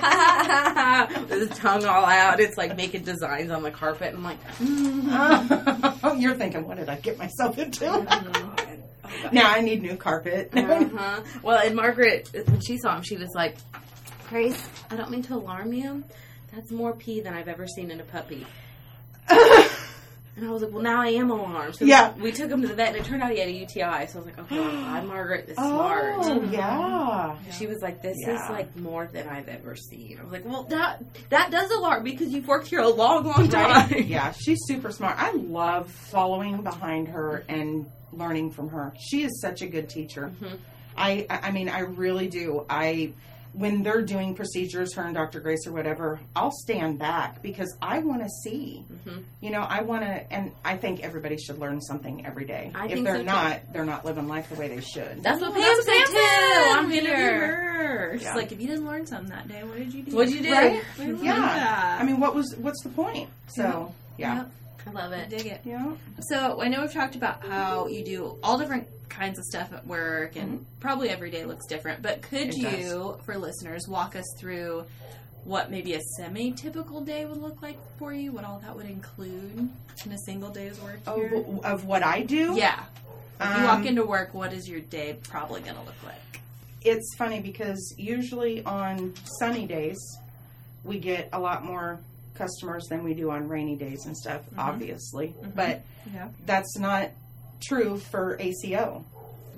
[1.28, 2.40] With his tongue all out.
[2.40, 4.14] It's like making designs on the carpet.
[4.14, 8.06] I'm like, oh, you're thinking, what did I get myself into?
[9.32, 10.50] Now I need new carpet.
[10.52, 11.22] Uh-huh.
[11.42, 13.56] Well, and Margaret, when she saw him, she was like,
[14.28, 16.04] Grace, I don't mean to alarm you.
[16.54, 18.46] That's more pee than I've ever seen in a puppy.
[20.40, 21.76] And I was like, well, now I am alarmed.
[21.76, 22.14] So Yeah.
[22.14, 24.06] we took him to the vet, and it turned out he had a UTI.
[24.06, 26.50] So I was like, okay, I'm Margaret the oh, smart.
[26.50, 27.36] yeah.
[27.58, 28.42] She was like, "This Yeah.
[28.42, 32.04] is like more than I've ever seen." I was like, "Well, that that does alarm
[32.04, 34.06] because you've worked here a long, long time." Right?
[34.06, 35.16] yeah, she's super smart.
[35.18, 38.94] I love following behind her and learning from her.
[38.98, 40.32] She is such a good teacher.
[40.40, 40.58] Mhm.
[40.96, 42.64] I, I I mean, I really do.
[42.70, 43.12] I
[43.52, 45.40] when they're doing procedures, her and Dr.
[45.40, 48.84] Grace or whatever, I'll stand back because I want to see.
[49.06, 49.24] Mhm.
[49.40, 52.70] You know, I want to, and I think everybody should learn something every day.
[52.74, 53.26] I if think they're so, too.
[53.26, 55.22] not, they're not living life the way they should.
[55.22, 56.78] That's what Oh, Pam that's said too.
[56.78, 57.00] I'm here.
[57.02, 58.10] interviewing her.
[58.14, 58.34] She's Yeah.
[58.34, 60.14] like, if you didn't learn something that day, what did you do?
[60.16, 60.52] What'd you do?
[60.52, 60.82] Right?
[61.00, 61.98] I love Yeah.
[62.00, 63.28] I mean, what was what's the point?
[63.48, 64.50] So yeah, Yep.
[64.86, 65.28] I love I it.
[65.30, 65.60] dig it.
[65.64, 65.92] yeah.
[66.20, 69.86] So I know we've talked about how you do all different kinds of stuff at
[69.86, 72.02] work, and probably every day looks different.
[72.02, 74.84] But could It you, for listeners, walk us through
[75.44, 78.32] what maybe a semi-typical day would look like for you?
[78.32, 79.68] What all that would include
[80.04, 81.44] in a single day's work Of, here?
[81.64, 82.54] of what I do.
[82.56, 82.84] Yeah.
[83.40, 86.16] If you walk Um, into work, what is your day probably going to look like?
[86.82, 89.98] it's funny because usually on sunny days
[90.82, 92.00] we get a lot more
[92.40, 94.60] customers than we do on rainy days and stuff mm-hmm.
[94.60, 95.28] obviously.
[95.28, 95.50] Mm-hmm.
[95.54, 95.82] But
[96.14, 96.28] Yeah.
[96.46, 97.10] that's not
[97.60, 99.04] true for ACO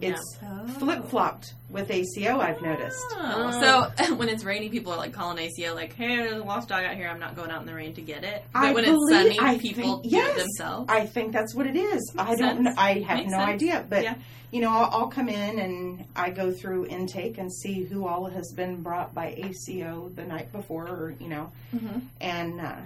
[0.03, 0.67] it's Oh.
[0.79, 3.91] flip-flopped with ACO I've noticed Oh.
[3.99, 6.85] So when it's rainy, people are like calling ACO, like, "Hey, there's a lost dog
[6.85, 7.09] out here.
[7.09, 9.37] I'm not going out in the rain to get it." But I when believe- it's
[9.37, 10.37] sunny, I people think- do yes.
[10.37, 10.87] it themselves.
[10.91, 12.79] I think that's what it is I Makes don't sense.
[12.79, 13.51] I have Makes no sense.
[13.51, 14.15] idea but Yeah.
[14.51, 18.27] you know I'll, I'll come in and I go through intake and see who all
[18.27, 21.99] has been brought by ACO the night before or you know Mm-hmm.
[22.21, 22.77] and uh,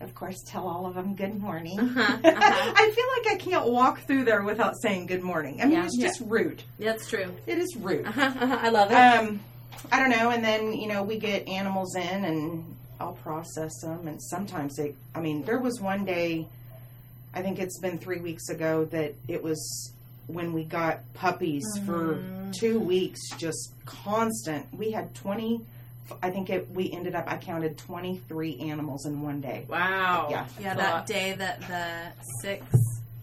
[0.00, 1.78] of course tell all of them good morning.
[1.80, 2.72] Uh-huh, uh-huh.
[2.76, 5.60] I feel like I can't walk through there without saying good morning.
[5.60, 5.84] I mean, Yeah.
[5.86, 6.62] it's just rude.
[6.78, 7.34] That's true.
[7.46, 8.06] It is rude.
[8.06, 8.58] Uh-huh, uh-huh.
[8.60, 8.94] I love it.
[8.94, 9.40] Um,
[9.90, 10.30] I don't know.
[10.30, 14.94] And then you know we get animals in and I'll process them, and sometimes they.
[15.14, 16.46] I mean, there was one day,
[17.34, 19.92] I think it's been three weeks ago that it was
[20.28, 22.18] when we got puppies for
[22.52, 24.66] two weeks, just constant.
[24.72, 25.60] We had twenty.
[26.22, 27.24] I think it, we ended up.
[27.30, 29.64] I counted twenty three animals in one day.
[29.68, 30.28] wow.
[30.30, 30.46] yeah.
[30.60, 31.06] Yeah, that lot.
[31.06, 32.64] day that the six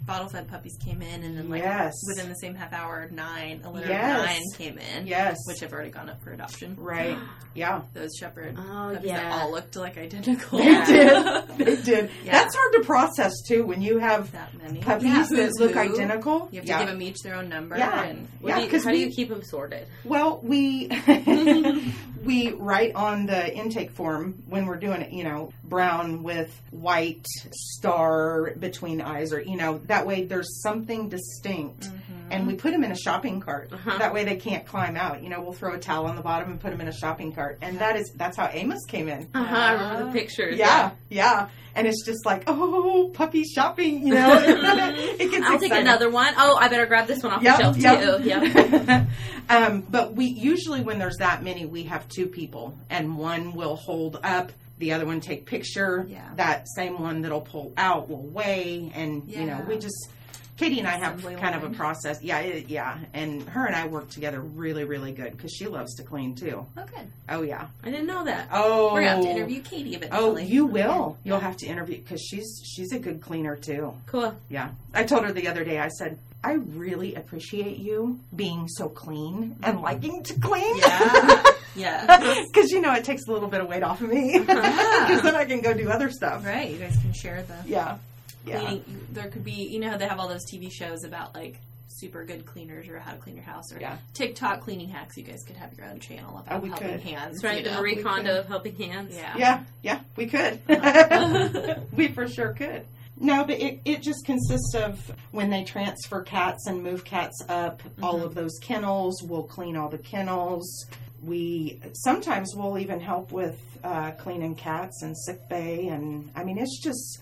[0.06, 1.94] bottle fed puppies came in, and then like Yes.
[2.10, 4.20] within the same half hour, nine, a litter Yes.
[4.20, 5.38] of nine came in, Yes.
[5.48, 6.76] which have already gone up for adoption.
[6.80, 7.18] Right.
[7.56, 7.84] Yeah.
[7.94, 8.64] Those shepherd Oh,
[8.96, 9.30] puppies yeah.
[9.30, 10.58] that all looked like identical.
[10.58, 11.48] They did.
[11.60, 12.10] They did.
[12.26, 12.32] Yeah.
[12.32, 15.74] That's hard to process too when you have that many puppies Yeah, that who's look
[15.74, 15.80] who.
[15.80, 16.50] identical.
[16.52, 17.78] You have to give them each their own number.
[17.78, 18.06] Yeah.
[18.06, 19.86] And yeah, do you- because how do you keep them sorted?
[20.04, 20.88] well we
[22.24, 25.12] we write on the intake form when we're doing it.
[25.12, 31.10] You know, brown with white star between eyes, or you know that way there's something
[31.10, 31.86] distinct.
[31.86, 32.13] Mm-hmm.
[32.34, 33.70] And we put them in a shopping cart.
[33.72, 33.98] Uh-huh.
[34.00, 35.22] That way they can't climb out.
[35.22, 37.32] You know, we'll throw a towel on the bottom and put them in a shopping
[37.32, 37.60] cart.
[37.62, 39.30] And that is that's how Amos came in.
[39.34, 39.56] Uh-huh.
[39.56, 40.58] I remember the pictures.
[40.58, 41.50] Yeah, yeah.
[41.76, 44.34] And it's just like, oh, puppy shopping, you know.
[44.44, 46.34] it gets I'll take another one.
[46.38, 48.02] Oh, I better grab this one off Yep, the shelf yep.
[48.02, 48.24] too.
[48.88, 49.08] Yep.
[49.50, 53.76] um, but we usually when there's that many, we have two people, and one will
[53.76, 56.06] hold up, the other one take picture.
[56.08, 56.30] Yeah.
[56.36, 60.10] That same one that'll pull out will weigh, and you know we just.
[60.58, 62.22] Katie and I have Assembly kind of a process.
[62.22, 65.96] Yeah, it, yeah, and her and I work together really, really good because she loves
[65.96, 66.66] to clean too.
[66.78, 67.08] Oh, good.
[67.30, 67.68] Oh yeah.
[67.84, 68.50] I didn't know that.
[68.52, 70.22] Oh, We're gonna have to interview Katie eventually.
[70.22, 71.18] Oh, you will.
[71.24, 73.96] You'll have to interview because she's she's a good cleaner too.
[74.06, 74.36] Cool.
[74.50, 74.70] Yeah.
[74.94, 79.56] I told her the other day, I said, I really appreciate you being so clean
[79.64, 79.84] and mm-hmm.
[79.84, 80.78] liking to clean.
[80.78, 81.44] Yeah.
[81.76, 82.36] Yeah.
[82.54, 84.36] Because, you know, it takes a little bit of weight off of me.
[84.38, 85.08] Uh-huh.
[85.08, 86.46] Because then I can go do other stuff.
[86.46, 86.70] Right.
[86.70, 87.98] You guys can share the Yeah.
[88.46, 88.60] Yeah.
[88.60, 89.08] cleaning.
[89.12, 92.24] There could be, you know, how they have all those TV shows about like super
[92.26, 93.98] good cleaners or how to clean your house or Yeah.
[94.14, 95.16] TikTok cleaning hacks.
[95.16, 97.02] You guys could have your own channel about Oh, we helping could.
[97.02, 97.44] hands.
[97.44, 97.60] Right.
[97.60, 97.82] you The know?
[97.82, 98.40] Marie we Kondo could.
[98.40, 99.16] of helping hands.
[99.16, 99.38] Yeah.
[99.38, 99.64] Yeah.
[99.84, 100.00] Yeah.
[100.16, 100.60] We could.
[101.94, 102.86] we for sure could.
[103.20, 107.82] No, but it, it just consists of when they transfer cats and move cats up,
[108.02, 110.88] all of those kennels, we'll clean all the kennels.
[111.24, 116.58] We sometimes we'll even help with uh, cleaning cats and sick bay, and I mean
[116.58, 117.20] it's just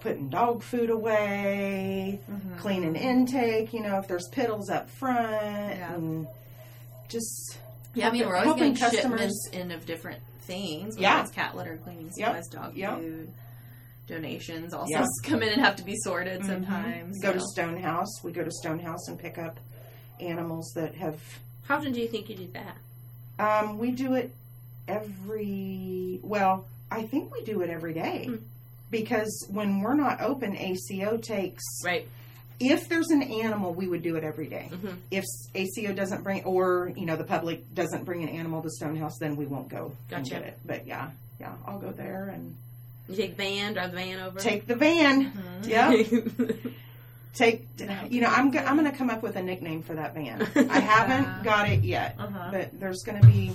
[0.00, 2.20] putting dog food away,
[2.58, 3.72] cleaning intake.
[3.72, 6.26] You know, if there's piddles up front, and
[7.08, 7.58] just
[7.94, 9.02] Yeah, I mean, we're always getting customers.
[9.20, 10.94] shipments in of different things.
[10.96, 11.22] Whether Yeah.
[11.22, 12.26] it's cat litter, cleaning Yep.
[12.44, 12.98] supplies, dog Yep.
[12.98, 13.32] food,
[14.06, 14.72] donations.
[14.74, 15.04] Also Yep.
[15.24, 17.18] come in and have to be sorted sometimes.
[17.20, 17.46] go to so.
[17.52, 18.22] Stonehouse.
[18.24, 19.58] We go to Stonehouse and pick up
[20.20, 21.20] animals that have
[21.64, 22.76] How often do you think you do that?
[23.38, 24.32] Um, we do it
[24.88, 26.20] every.
[26.22, 28.36] Well, I think we do it every day Hmm.
[28.90, 32.06] Because when we're not open, ACO takes Right.
[32.58, 34.68] if there's an animal, we would do it every day.
[34.72, 34.96] Mhm.
[35.10, 35.24] If
[35.54, 39.36] ACO doesn't bring, or you know, the public doesn't bring an animal to Stonehouse, then
[39.36, 40.58] we won't go and get it.
[40.66, 42.54] But yeah, yeah, I'll go there and
[43.08, 44.38] You take the van, drive the van over.
[44.38, 45.32] take the van.
[45.64, 46.32] Yeah, you
[47.34, 47.66] take.
[48.10, 50.46] You know, I'm go- I'm going to come up with a nickname for that van.
[50.70, 52.48] I haven't got it yet, Uh-huh.
[52.52, 53.52] but there's going to be.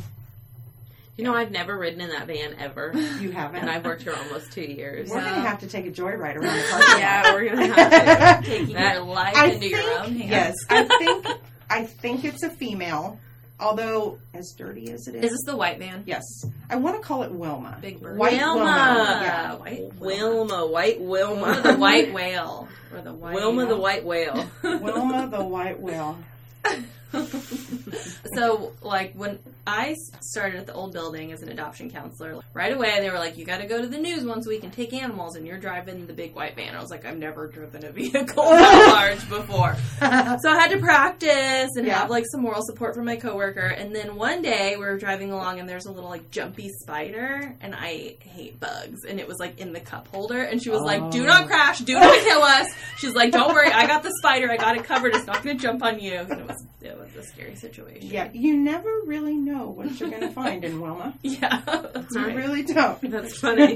[1.24, 3.62] Know, I've never ridden in that van ever, You haven't.
[3.62, 5.10] and I've worked here almost two years.
[5.10, 5.30] We're Yeah.
[5.30, 8.50] going to have to take a joyride around the parking Yeah, we're gonna have to.
[8.50, 10.30] Taking That- your life I into think, your own hands.
[10.30, 11.28] yes, I think
[11.70, 13.18] I think it's a female,
[13.60, 15.24] although as dirty as it is.
[15.24, 16.04] Is this the white man?
[16.06, 16.22] yes,
[16.70, 17.78] I want to call it Wilma.
[17.82, 18.18] Big bird.
[18.18, 18.64] White Wilma.
[18.66, 19.20] Wilma.
[19.24, 19.56] Yeah, Yeah.
[19.56, 22.68] white Wilma, white Wilma, Wilma the white whale.
[22.94, 24.48] Or the white Wilma the white whale.
[24.64, 26.18] Wilma the white whale.
[28.36, 33.00] so, like, when I started at the old building as an adoption counselor, right away
[33.00, 34.94] they were like, you got to go to the news once a week and take
[34.94, 36.76] animals, and you're driving the big white van.
[36.76, 39.76] I was like, I've never driven a vehicle that large before.
[40.46, 42.00] So I had to practice and Yeah.
[42.00, 43.66] have, like, some moral support from my coworker.
[43.66, 47.56] And then one day we were driving along, and there's a little, like, jumpy spider,
[47.62, 49.06] and I hate bugs.
[49.06, 51.28] And it was, like, in the cup holder, and she was like, do Oh.
[51.28, 52.68] not crash, do not kill us.
[52.98, 55.58] She's like, don't worry, I got the spider, I got it covered, it's not going
[55.58, 56.14] to jump on you.
[56.14, 58.08] And it was, it was a scary situation.
[58.08, 61.14] Yeah, you never really know what you're going to find in Wilma.
[61.24, 62.36] Yeah, that's You right.
[62.36, 63.00] really don't.
[63.12, 63.76] That's funny.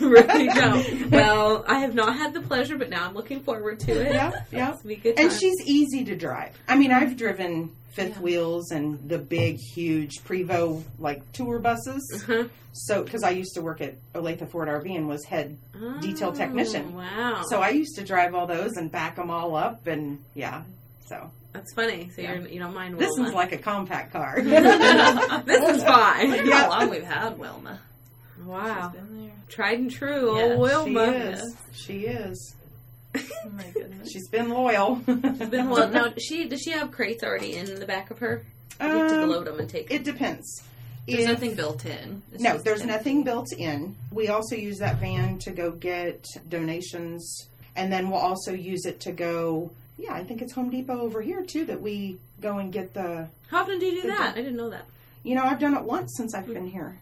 [0.00, 1.10] really don't.
[1.10, 4.12] Well, I have not had the pleasure, but now I'm looking forward to it.
[4.14, 4.76] yeah, yeah.
[5.16, 6.56] And she's easy to drive.
[6.68, 8.20] I mean, I've driven fifth Yeah.
[8.22, 12.02] wheels and the big, huge Prevost like tour buses.
[12.28, 12.44] Uh-huh.
[12.72, 15.56] So, because I used to work at Olathe Ford RV and was head
[16.00, 16.92] Detail Oh, technician.
[16.94, 17.44] Wow.
[17.48, 20.62] So I used to drive all those and back them all up, and yeah.
[21.06, 22.10] So that's funny.
[22.14, 22.34] So Yeah.
[22.34, 23.28] you're you don't mind this Wilma.
[23.28, 24.34] is like a compact car.
[24.42, 26.30] this is fine.
[26.30, 26.64] Look Yeah.
[26.64, 27.80] how long we've had Wilma.
[28.44, 28.90] Wow.
[28.92, 29.32] She's been there.
[29.48, 30.36] Tried and true.
[30.36, 31.06] Yeah, oh, Wilma.
[31.06, 31.56] She is.
[31.72, 32.54] She is.
[33.16, 33.20] Oh
[33.56, 34.10] my goodness.
[34.12, 35.00] She's been loyal.
[35.06, 35.88] She's been well.
[35.88, 38.44] Now, she does she have crates already in the back of her?
[38.80, 39.90] Or do you have to Um, load them and take.
[39.90, 40.62] it depends.
[41.06, 42.22] There's If- nothing built in.
[42.32, 43.94] It's No, there's in- nothing built in.
[44.10, 49.00] We also use that van to go get donations, and then we'll also use it
[49.00, 49.70] to go.
[49.96, 53.28] Yeah, I think it's Home Depot over here too that we go and get the.
[53.48, 54.32] How often do you do that?
[54.36, 54.86] I didn't know that.
[55.22, 57.00] You know, I've done it once since I've been here.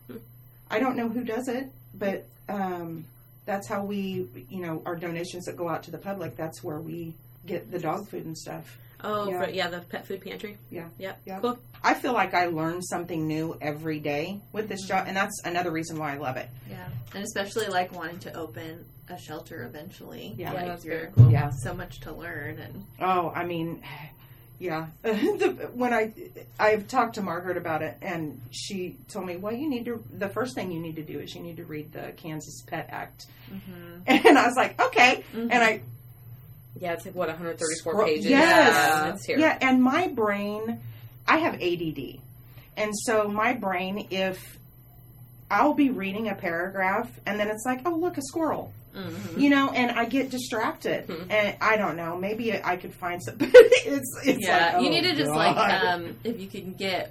[0.71, 3.05] I don't know who does it, but um,
[3.45, 6.37] that's how we, you know, our donations that go out to the public.
[6.37, 7.15] That's where we
[7.47, 8.79] get the dog food and stuff.
[9.05, 9.41] Oh, Yeah.
[9.47, 10.59] yeah, yeah the pet food pantry.
[10.71, 10.89] Yeah.
[10.99, 11.21] Yep.
[11.25, 11.41] Yeah.
[11.41, 11.59] Cool.
[11.83, 14.99] I feel like I learn something new every day with this mm-hmm.
[14.99, 16.49] job, and that's another reason why I love it.
[16.71, 20.35] Yeah, and especially like wanting to open a shelter eventually.
[20.37, 20.53] Yeah.
[20.53, 21.31] like, that's very cool.
[21.31, 21.51] Yeah.
[21.51, 23.83] So much to learn, and Oh, I mean,
[24.59, 24.87] yeah.
[25.03, 26.13] the, when I
[26.61, 30.03] I've talked to Margaret about it, and she told me, well, you need to.
[30.17, 32.89] The first thing you need to do is you need to read the Kansas Pet
[32.91, 34.03] Act, mm-hmm.
[34.07, 35.51] and I was like, okay, mm-hmm.
[35.51, 35.83] and I
[36.79, 38.27] Yeah, it's like what 134 scroll- pages.
[38.27, 39.39] Yes, Yeah, here.
[39.39, 40.81] yeah, and my brain,
[41.29, 42.21] I have ADD,
[42.77, 44.59] and so my brain, if
[45.51, 48.73] I'll be reading a paragraph, and then it's like, oh, look, a squirrel.
[48.95, 49.41] Mhm.
[49.41, 51.31] you know, and I get distracted, Mhm.
[51.31, 52.15] and I don't know.
[52.19, 53.37] Maybe I could find some.
[53.41, 55.57] it's it's yeah, like, you oh, need to just God.
[55.57, 57.11] like um, if you can get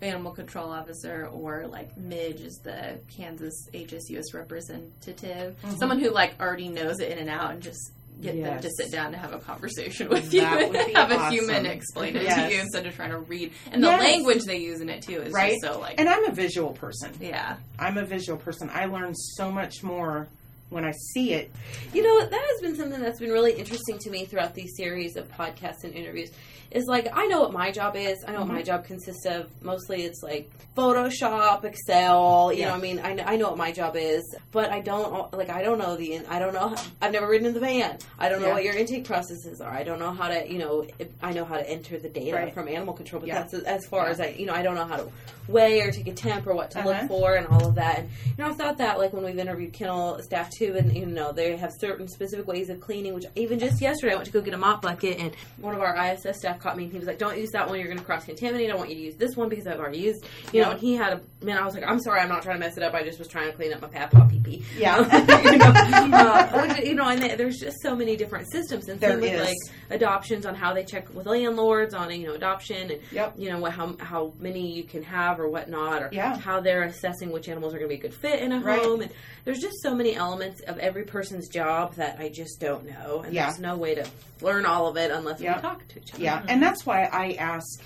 [0.00, 5.78] animal control officer or like Midge is the Kansas HSUS representative, Mhm.
[5.78, 8.90] someone who like already knows it in and out, and just get them to sit
[8.92, 12.48] down and have a conversation with you and have a human explain it Yes.
[12.48, 13.52] to you instead of trying to read.
[13.72, 14.00] And the Yes.
[14.00, 15.52] language they use in it too is Right.
[15.60, 17.12] just so like And I'm a visual person.
[17.20, 17.56] yeah.
[17.78, 18.70] I'm a visual person.
[18.72, 20.28] I learn so much more
[20.70, 21.50] when I see it.
[21.92, 25.16] You know, that has been something that's been really interesting to me throughout these series
[25.16, 26.30] of podcasts and interviews.
[26.70, 28.16] Is like I know what my job is.
[28.26, 28.54] I know what Mm-hmm.
[28.54, 29.50] my job consists of.
[29.60, 32.52] Mostly, it's like Photoshop, Excel.
[32.52, 32.68] You Yeah.
[32.68, 35.50] know, I mean, I know, I know what my job is, but I don't like.
[35.50, 36.20] I don't know the.
[36.28, 36.76] I don't know.
[37.02, 37.98] I've never ridden in the van.
[38.20, 38.54] I don't know Yeah.
[38.54, 39.70] what your intake processes are.
[39.72, 40.48] I don't know how to.
[40.50, 42.54] You know, if, I know how to enter the data Right.
[42.54, 43.42] from animal control, but Yeah.
[43.42, 44.28] that's as far as I.
[44.38, 45.08] You know, I don't know how to
[45.48, 46.88] weigh or take a temp or what to Uh-huh.
[46.90, 47.98] look for and all of that.
[47.98, 51.06] And you know, I've thought that like when we've interviewed kennel staff too, and you
[51.06, 53.14] know, they have certain specific ways of cleaning.
[53.14, 55.80] Which even just yesterday, I went to go get a mop bucket, and one of
[55.80, 57.78] our ISS staff caught me, and he was like, "Don't use that one.
[57.78, 58.70] You're going to cross contaminate.
[58.70, 60.94] I want you to use this one because I've already used." You know, and he
[60.94, 61.56] had a man.
[61.58, 62.94] I was like, "I'm sorry, I'm not trying to mess it up.
[62.94, 64.98] I just was trying to clean up my papaw pee pee." Yeah.
[66.02, 69.00] you know, uh, which, you know, and there- there's just so many different systems, and
[69.00, 69.40] There same with is.
[69.46, 69.56] like
[69.90, 73.34] adoptions on how they check with landlords on you know adoption and Yep.
[73.38, 76.36] you know what how how many you can have or whatnot or Yeah.
[76.38, 78.80] how they're assessing which animals are going to be a good fit in a Right.
[78.80, 79.10] home and
[79.44, 83.32] there's just so many elements of every person's job that I just don't know and
[83.34, 83.46] Yeah.
[83.46, 84.06] there's no way to
[84.40, 85.56] learn all of it unless Yeah.
[85.56, 86.22] we talk to each other.
[86.22, 87.82] Yeah, and that's why I ask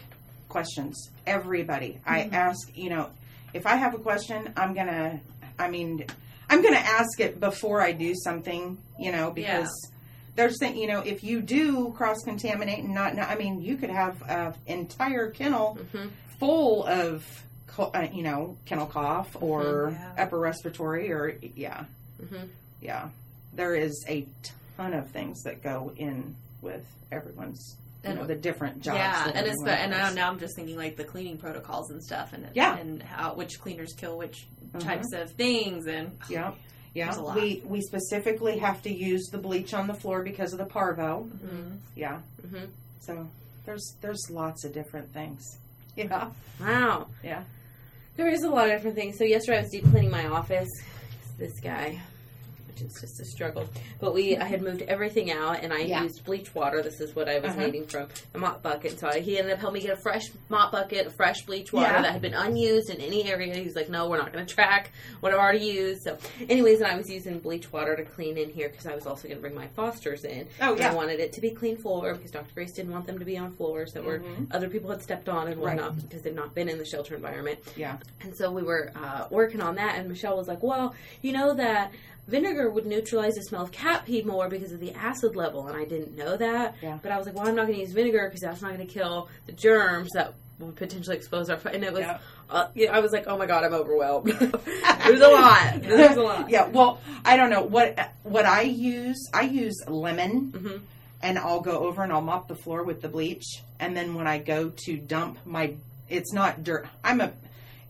[0.49, 1.11] questions.
[1.27, 2.69] Everybody, I ask.
[2.77, 3.11] You know,
[3.53, 5.21] if I have a question, I'm gonna.
[5.59, 6.05] I mean,
[6.51, 8.79] I'm gonna ask it before I do something.
[8.99, 9.71] You know, because
[10.37, 13.77] there's thing you know if you do cross contaminate and not, not I mean you
[13.77, 16.11] could have an entire kennel Mhm.
[16.41, 17.25] full of
[17.79, 20.13] uh, you know kennel cough or Yeah.
[20.25, 21.85] upper respiratory or yeah
[22.23, 22.49] Mhm.
[22.81, 23.09] yeah
[23.53, 24.27] there is a
[24.77, 29.25] ton of things that go in with everyone's you And- know the different jobs yeah,
[29.27, 32.03] that and it's everyone and now, now I'm just thinking like the cleaning protocols and
[32.03, 32.77] stuff, and Yeah.
[32.77, 34.81] and how which cleaners kill which Mhm.
[34.81, 36.53] types of things, and yeah
[36.95, 37.35] yeah a lot.
[37.37, 41.27] we we specifically have to use the bleach on the floor because of the parvo
[41.45, 41.79] Mhm.
[41.97, 42.69] yeah Mhm.
[43.01, 43.27] so
[43.65, 45.59] there's there's lots of different things
[45.97, 47.07] yeah Wow.
[47.23, 47.43] yeah
[48.17, 49.19] There is a lot of different things.
[49.19, 50.69] So yesterday I was deep cleaning my office.
[51.37, 52.01] This guy,
[52.75, 53.69] which is just a struggle.
[54.01, 56.03] But we, I had moved everything out, and I Yeah.
[56.03, 56.83] used bleach water.
[56.83, 57.67] This is what I was Uh-huh.
[57.67, 58.99] needing from the mop bucket.
[58.99, 61.93] So I, he ended up helping me get a fresh mop bucket, fresh bleach water
[61.93, 62.03] Yeah.
[62.03, 63.55] that had been unused in any area.
[63.55, 66.81] He was like, "No, we're not going to track what I've already used." So, anyways,
[66.81, 69.37] and I was using bleach water to clean in here because I was also going
[69.37, 70.47] to bring my Fosters in.
[70.61, 70.91] Oh, And yeah.
[70.91, 72.53] I wanted it to be clean floor because Dr.
[72.55, 74.49] Grace didn't want them to be on floors that were Mhm.
[74.53, 75.77] other people had stepped on and Right.
[75.77, 77.59] whatnot because they've not been in the shelter environment.
[77.77, 81.33] yeah And so we were uh, working on that, and Michelle was like, "Well, you
[81.33, 81.93] know that
[82.29, 85.77] vinegar would neutralize the smell of cat pee more because of the acid level," and
[85.77, 86.77] I didn't know that.
[86.83, 86.99] Yeah.
[87.03, 88.87] But I was like, "Well, I'm not going to use vinegar because that's not going
[88.87, 92.19] to kill the germs that would potentially expose our." And it was, Yeah.
[92.51, 95.75] uh, yeah, I was like, "Oh my god, I'm overwhelmed." it was a lot.
[95.85, 96.49] It was a lot.
[96.51, 100.77] yeah well i don't know what what i use i use lemon hmm
[101.23, 104.27] and i'll go over and i'll mop the floor with the bleach and then when
[104.27, 105.75] i go to dump my
[106.09, 107.33] it's not dirt i'm a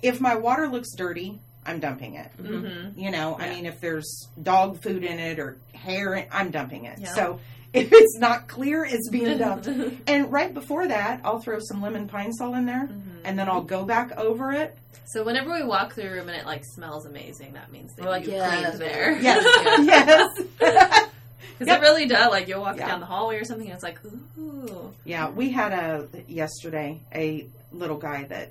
[0.02, 2.96] if my water looks dirty i'm dumping it Mhm.
[2.96, 6.84] you know i mean if there's dog food in it or hair in, i'm dumping
[6.84, 7.14] it Yeah.
[7.14, 7.40] so
[7.72, 12.06] if it's not clear it's being dumped and right before that i'll throw some lemon
[12.08, 13.10] pine sol in there Mm-hmm.
[13.24, 16.36] and then i'll go back over it So whenever we walk through a room and
[16.40, 19.18] it like smells amazing, that means that We're like, you yeah, cleaned there.
[19.20, 19.44] yes
[19.84, 20.30] yes.
[20.58, 22.30] Because yes it really does.
[22.30, 22.88] Like you'll walk Yeah.
[22.88, 23.98] down the hallway or something, and it's like,
[24.38, 24.92] ooh.
[25.04, 28.50] Yeah, we had a yesterday a little guy that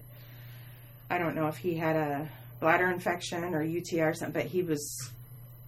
[1.10, 2.30] I don't know if he had a
[2.64, 5.10] bladder infection or UTI or something, but he was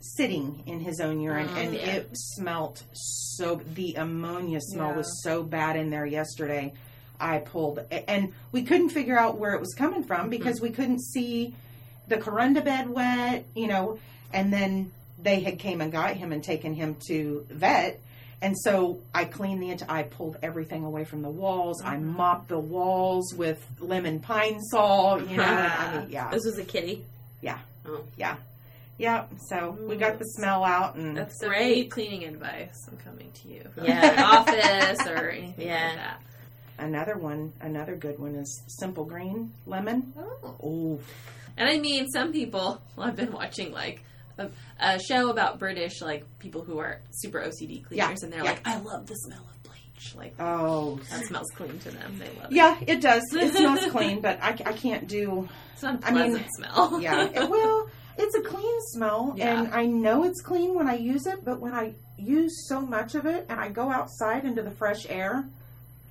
[0.01, 1.79] sitting in his own urine Mm, and yeah.
[1.97, 4.97] it smelt so the ammonia smell Yeah.
[4.97, 6.73] was so bad in there yesterday.
[7.19, 11.01] I pulled and we couldn't figure out where it was coming from because we couldn't
[11.01, 11.53] see
[12.07, 13.99] the corunda bed wet, you know,
[14.33, 17.99] and then they had came and got him and taken him to vet
[18.45, 21.81] and so I cleaned the int- I pulled everything away from the walls.
[21.81, 22.15] I Mm-hmm.
[22.17, 25.19] mopped the walls with lemon pine sol.
[25.21, 27.03] You know, I mean, yeah, This was a kitty.
[27.41, 28.03] yeah, Oh.
[28.17, 28.35] yeah,
[28.97, 29.25] yeah.
[29.49, 31.91] So we got the smell out, and That's So if great.
[31.91, 33.63] cleaning advice, I'm coming to you.
[33.83, 34.23] Yeah.
[34.23, 35.87] office or anything Yeah.
[35.87, 36.21] like that.
[36.77, 40.13] another one, another good one is simple green lemon.
[40.17, 40.55] Oh.
[40.63, 40.99] Oh,
[41.57, 42.81] And I mean, some people.
[42.95, 44.03] Well, I've been watching like
[44.37, 48.43] a, a show about British like people who are super OCD cleaners, Yeah, and they're
[48.43, 48.51] yeah.
[48.51, 52.19] like, "I love the smell of bleach." Like oh, that smells clean to them.
[52.19, 53.23] They love yeah, it does.
[53.33, 55.47] It smells clean, but I, I can't do.
[55.73, 56.99] It's not a I mean, pleasant smell.
[57.01, 59.59] Yeah, it, well, it's a clean smell, Yeah.
[59.59, 61.43] and I know it's clean when I use it.
[61.43, 65.05] But when I use so much of it, and I go outside into the fresh
[65.09, 65.45] air,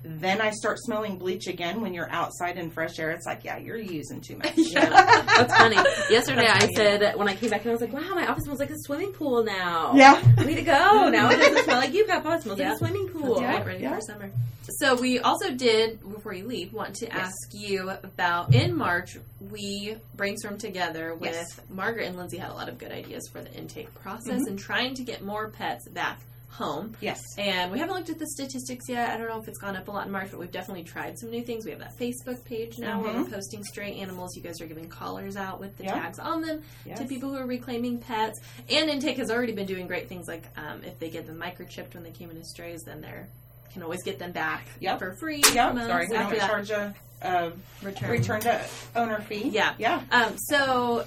[0.07, 1.81] then I start smelling bleach again.
[1.81, 4.53] When you're outside in fresh air, it's like, yeah, you're using too much.
[4.57, 4.89] Yeah.
[4.89, 5.75] That's funny.
[6.09, 8.43] Yesterday That's I said when I came back and I was like, "Wow, my office
[8.43, 10.21] smells like a swimming pool now." Yeah.
[10.43, 11.09] Way to go!
[11.09, 12.33] Now it doesn't smell like you, Papa.
[12.35, 12.73] It smells like Yeah.
[12.73, 13.41] a swimming pool.
[13.41, 13.63] Yeah.
[13.63, 13.95] ready yeah.
[13.95, 14.31] for summer.
[14.79, 19.17] So we also did before you leave want to ask you about in March
[19.51, 21.59] we brainstormed together with Yes.
[21.69, 24.47] Margaret and Lindsay had a lot of good ideas for the intake process Mhm.
[24.47, 26.19] and trying to get more pets back
[26.57, 26.95] home.
[27.01, 27.19] Yes.
[27.37, 29.09] And we haven't looked at the statistics yet.
[29.09, 31.19] I don't know if it's gone up a lot in March, but we've definitely tried
[31.19, 31.65] some new things.
[31.65, 33.23] We have that Facebook page now where Mhm.
[33.25, 34.35] we're posting stray animals.
[34.35, 35.93] You guys are giving collars out with the Yeah.
[35.95, 36.99] tags on them Yes.
[36.99, 38.39] to people who are reclaiming pets.
[38.69, 41.93] And Intake has already been doing great things like um, if they get them microchipped
[41.93, 43.27] when they came in as strays, then they're
[43.73, 44.99] can always get them back Yep.
[44.99, 45.43] for free.
[45.53, 45.73] Yeah.
[45.75, 48.09] Sorry, we don't charge a, a return.
[48.09, 48.61] return to
[48.95, 49.49] owner fee.
[49.49, 49.73] Yeah.
[49.77, 50.01] Yeah.
[50.11, 51.05] Um, so,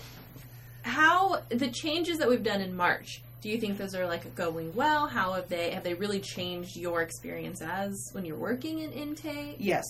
[0.83, 3.23] how the changes that we've done in March?
[3.41, 5.07] Do you think those are like going well?
[5.07, 9.57] How have they have they really changed your experience as when you're working in intake?
[9.59, 9.85] Yes,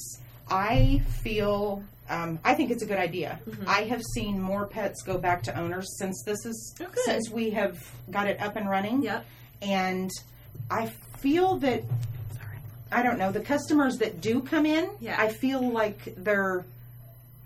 [0.50, 1.82] I feel.
[2.11, 3.38] Um, I think it's a good idea.
[3.48, 3.66] Mhm.
[3.66, 7.50] I have seen more pets go back to owners since this is Oh, since we
[7.50, 7.78] have
[8.11, 9.02] got it up and running.
[9.02, 9.24] Yep.
[9.62, 10.11] And
[10.70, 10.87] I
[11.18, 11.84] feel that
[12.90, 14.88] I don't know the customers that do come in.
[15.01, 15.16] Yeah.
[15.20, 16.64] I feel like they're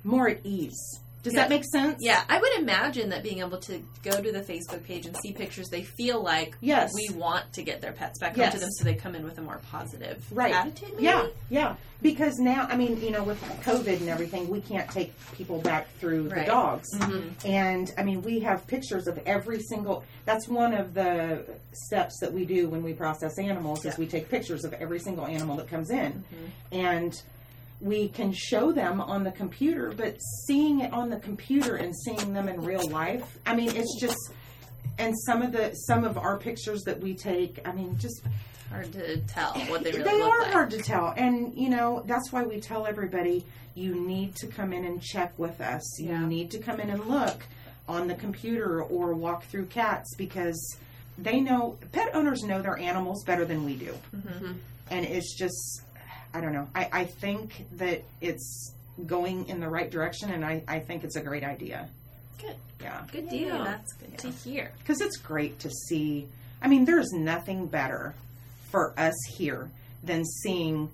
[0.04, 1.00] more at ease.
[1.22, 1.42] Does Yeah.
[1.42, 1.98] that make sense?
[2.00, 5.32] Yeah, I would imagine that being able to go to the Facebook page and see
[5.32, 6.90] pictures, they feel like Yes.
[6.94, 8.46] we want to get their pets back Yes.
[8.54, 10.52] onto them, so they come in with a more positive Right.
[10.52, 10.90] attitude.
[10.94, 11.04] Maybe?
[11.04, 11.76] Yeah, yeah.
[12.00, 15.86] Because now, I mean, you know, with COVID and everything, we can't take people back
[16.00, 16.46] through the Right.
[16.46, 16.88] dogs.
[16.98, 17.30] Mhm.
[17.44, 20.02] And I mean, we have pictures of every single.
[20.24, 24.28] That's one of the steps that we do when we process animals is we take
[24.28, 26.50] pictures of every single animal that comes in, Mhm.
[26.72, 27.22] and
[27.82, 29.92] we can show them on the computer.
[29.94, 30.16] But
[30.46, 34.16] seeing it on the computer and seeing them in real life, I mean, it's just.
[34.98, 38.22] And some of the some of our pictures that we take, I mean, just
[38.70, 40.52] Hard to tell what they really they are like.
[40.52, 44.72] hard to tell and you know that's why we tell everybody you need to come
[44.72, 46.20] in and check with us Yeah.
[46.22, 47.44] you need to come in and look
[47.86, 50.58] on the computer or walk through cats because
[51.18, 54.54] they know pet owners know their animals better than we do Mhm.
[54.90, 55.82] and it's just
[56.34, 58.72] i don't know i, I think that it's
[59.06, 61.88] going in the right direction and I, I think it's a great idea
[62.40, 62.56] Good.
[62.80, 63.30] yeah Good Yeah.
[63.30, 63.64] deal.
[63.64, 64.72] That's good to hear.
[64.78, 66.26] because it's great to see.
[66.60, 68.14] I mean, there's nothing better
[68.70, 69.70] for us here
[70.02, 70.90] than seeing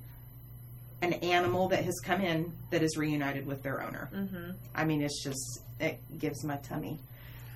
[1.03, 4.09] an animal that has come in that is reunited with their owner.
[4.14, 4.51] Mm-hmm.
[4.74, 6.99] I mean, it's just it gives my tummy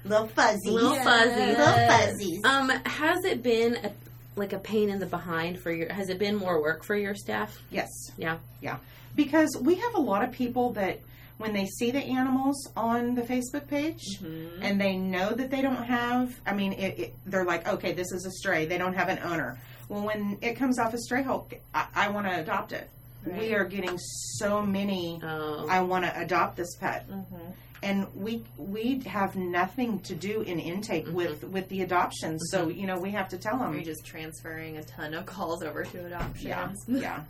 [0.04, 1.56] little fuzzy, Little fuzzies.
[1.58, 2.44] little fuzzies.
[2.44, 3.92] Um, has it been a,
[4.36, 5.92] like a pain in the behind for your?
[5.92, 7.58] Has it been more work for your staff?
[7.70, 8.38] Yes, Yeah.
[8.60, 8.78] yeah,
[9.14, 11.00] because we have a lot of people that
[11.38, 14.18] when they see the animals on the Facebook page.
[14.20, 14.62] Mm-hmm.
[14.62, 18.12] and they know that they don't have i mean it, it, they're like okay this
[18.12, 19.58] is a stray they don't have an owner
[19.88, 22.88] well when it comes off a stray hulk i, I want to adopt it
[23.26, 25.66] we are getting so many Oh.
[25.68, 27.50] i want to adopt this pet Mm-hmm.
[27.82, 31.14] And we we have nothing to do in intake mm-hmm.
[31.14, 32.78] with with the adoptions so mm-hmm.
[32.80, 35.84] you know we have to tell them you just transferring a ton of calls over
[35.84, 36.84] to adoptions?
[36.88, 37.20] yeah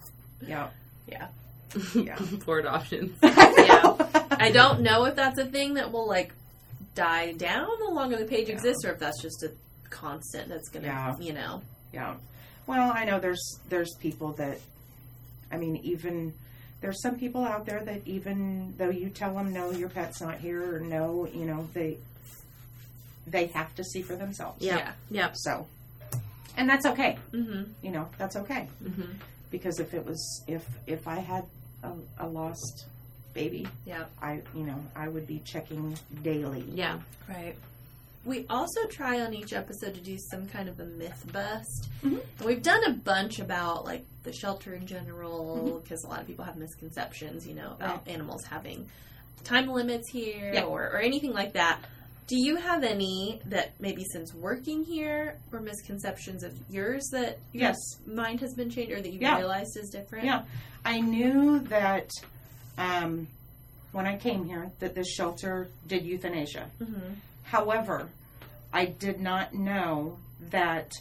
[0.40, 0.68] yeah
[1.08, 1.28] yeah
[1.94, 2.04] Yeah.
[2.04, 3.14] yeah for adoption.
[3.22, 3.96] Yeah.
[4.30, 6.32] I don't know if that's a thing that will like
[6.94, 8.54] die down the longer the page Yeah.
[8.54, 9.52] exists, or if that's just a
[9.88, 11.14] constant that's gonna, Yeah.
[11.20, 11.62] you know.
[11.92, 12.14] Yeah.
[12.66, 14.58] Well, I know there's there's people that,
[15.50, 16.34] I mean, even
[16.82, 20.38] there's some people out there that even though you tell them no, your pet's not
[20.38, 21.96] here, or no, you know, they
[23.26, 24.62] they have to see for themselves.
[24.62, 24.92] Yeah.
[25.10, 25.30] Yeah.
[25.32, 25.66] So,
[26.56, 27.18] and that's okay.
[27.32, 27.62] Mm-hmm.
[27.82, 29.12] You know, that's okay Mm-hmm.
[29.50, 31.44] because if it was if if I had
[31.82, 32.86] a, a lost
[33.32, 34.04] baby, Yeah.
[34.20, 36.64] I you know I would be checking daily.
[36.68, 36.98] Yeah.
[37.28, 37.54] Right.
[38.24, 41.88] We also try on each episode to do some kind of a myth bust.
[42.02, 42.20] Mhm.
[42.44, 46.44] We've done a bunch about like the shelter in general because a lot of people
[46.44, 48.86] have misconceptions, you know, about animals having
[49.42, 50.64] time limits here Yeah.
[50.64, 51.80] or, or anything like that.
[52.28, 57.62] Do you have any that maybe since working here or misconceptions of yours that your
[57.70, 57.76] Yes.
[58.06, 59.36] mind has been changed or that you've Yeah.
[59.38, 60.24] realized is different?
[60.26, 60.44] Yeah.
[60.84, 62.08] I knew that
[62.78, 63.26] um,
[63.90, 66.70] when I came here that this shelter did euthanasia.
[66.80, 67.14] Mm-hmm.
[67.42, 68.08] However,
[68.72, 70.18] I did not know
[70.50, 70.92] that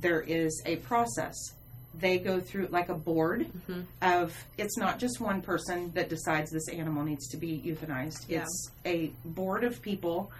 [0.00, 1.36] there is a process.
[1.98, 3.84] They go through like a board Mhm.
[4.00, 8.26] of it's not just one person that decides this animal needs to be euthanized.
[8.28, 8.42] Yeah.
[8.42, 10.30] It's a board of people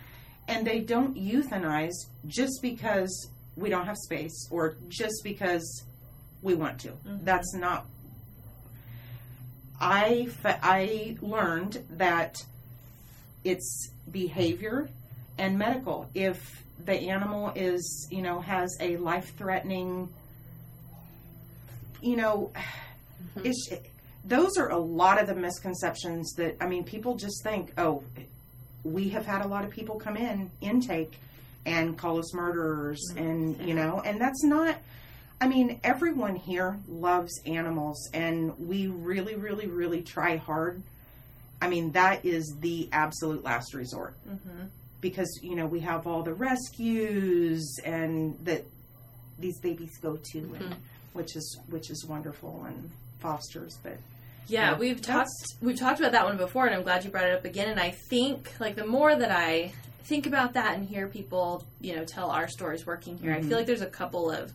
[0.48, 1.92] and they don't euthanize
[2.26, 5.84] just because we don't have space or just because
[6.40, 6.92] we want to.
[6.92, 7.24] Mhm.
[7.24, 7.86] That's not
[9.80, 12.36] I I learned that
[13.44, 14.88] it's behavior
[15.40, 16.08] and medical.
[16.14, 20.08] If the animal is, you know, has a life threatening,
[22.02, 22.52] you know,
[23.42, 23.70] it's,
[24.24, 28.04] those are a lot of the misconceptions that, I mean, people just think, oh,
[28.84, 31.18] we have had a lot of people come in, intake,
[31.64, 34.76] and call us murderers, and, you know, and that's not.
[35.42, 40.82] I mean, everyone here loves animals, and we really, really, really try hard.
[41.62, 44.66] I mean, that is the absolute last resort Mm-hmm.
[45.00, 48.64] Because you know we have all the rescues and that
[49.38, 50.76] these babies go to, and,
[51.12, 52.90] which is which is wonderful and
[53.20, 53.78] fosters.
[53.82, 53.98] But
[54.46, 55.30] Yeah, Yeah, we've talked
[55.62, 57.68] we've talked about that one before, and I'm glad you brought it up again.
[57.68, 59.72] And I think like the more that I
[60.04, 63.48] think about that and hear people, you know, tell our stories working here, I Mhm.
[63.48, 64.52] feel like there's a couple of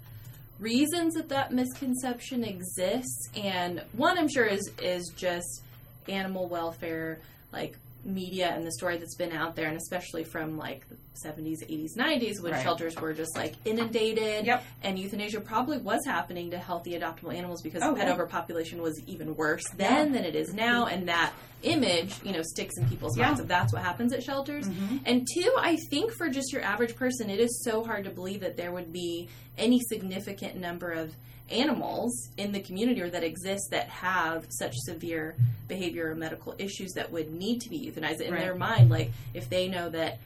[0.60, 3.30] reasons that that misconception exists.
[3.36, 5.62] And one, I'm sure, is is just
[6.08, 7.20] animal welfare,
[7.52, 10.96] like media and the story that's been out there, and especially from like the
[11.28, 12.62] 70s, 80s, 90s when Right.
[12.64, 14.64] shelters were just like inundated Yep.
[14.84, 18.14] and euthanasia probably was happening to healthy adoptable animals because Oh, pet yeah.
[18.14, 21.34] overpopulation was even worse then than it is now and that
[21.64, 23.26] image, you know, sticks in people's Yeah.
[23.28, 24.68] minds of that's what happens at shelters.
[24.68, 25.00] Mhm.
[25.06, 28.42] And two, I think for just your average person, it is so hard to believe
[28.42, 29.28] that there would be
[29.58, 31.16] any significant number of
[31.50, 35.36] animals in the community or that exist that have such severe
[35.68, 38.22] behavior or medical issues that would need to be euthanized.
[38.22, 38.42] In Right.
[38.42, 40.20] their mind, like if they know that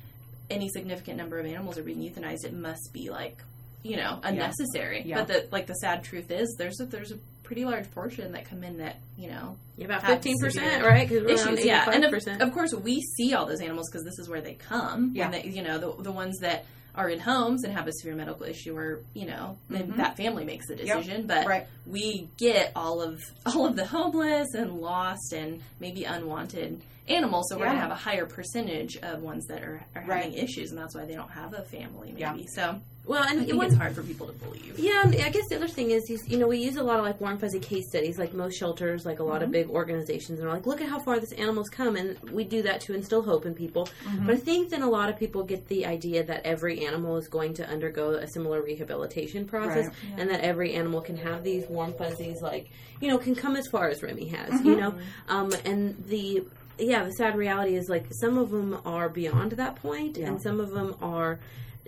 [0.49, 3.37] any significant number of animals are being euthanized, it must be like
[3.83, 5.03] you know unnecessary.
[5.05, 5.19] Yeah.
[5.19, 8.45] But the like the sad truth is, there's a, there's a pretty large portion that
[8.45, 11.07] come in that you know Yeah, about fifteen percent, right?
[11.07, 11.65] Because issues.
[11.65, 14.53] Yeah, and of, of course we see all those animals because this is where they
[14.53, 15.11] come.
[15.15, 15.31] Yeah.
[15.31, 16.65] They, you know, the the ones that
[16.95, 19.97] are in homes and have a severe medical issue, or you know, then Mhm.
[19.97, 21.27] that family makes the decision.
[21.27, 21.67] But Right.
[21.85, 27.57] we get all of all of the homeless and lost and maybe unwanted animals, so
[27.57, 27.71] we're Yeah.
[27.71, 30.23] gonna have a higher percentage of ones that are, are Right.
[30.25, 32.09] having issues, and that's why they don't have a family.
[32.11, 32.35] Maybe Yeah.
[32.53, 32.79] so.
[33.05, 34.77] well, I and think one, it's hard for people to believe.
[34.77, 36.99] Yeah, and I guess the other thing is, is, you know, we use a lot
[36.99, 39.43] of like warm fuzzy case studies, like most shelters, like a lot Mm-hmm.
[39.45, 42.43] of big organizations, and we're like, look at how far this animal's come, and we
[42.43, 43.89] do that to instill hope in people.
[44.27, 47.27] But I think then a lot of people get the idea that every animal is
[47.27, 49.95] going to undergo a similar rehabilitation process, Right.
[50.19, 52.69] and that every animal can have these warm fuzzies, like
[53.01, 54.93] you know, can come as far as Remy has, you know,
[55.29, 56.43] um, and the
[56.79, 60.27] yeah, the sad reality is like some of them are beyond that point, Yeah.
[60.27, 61.39] and some of them are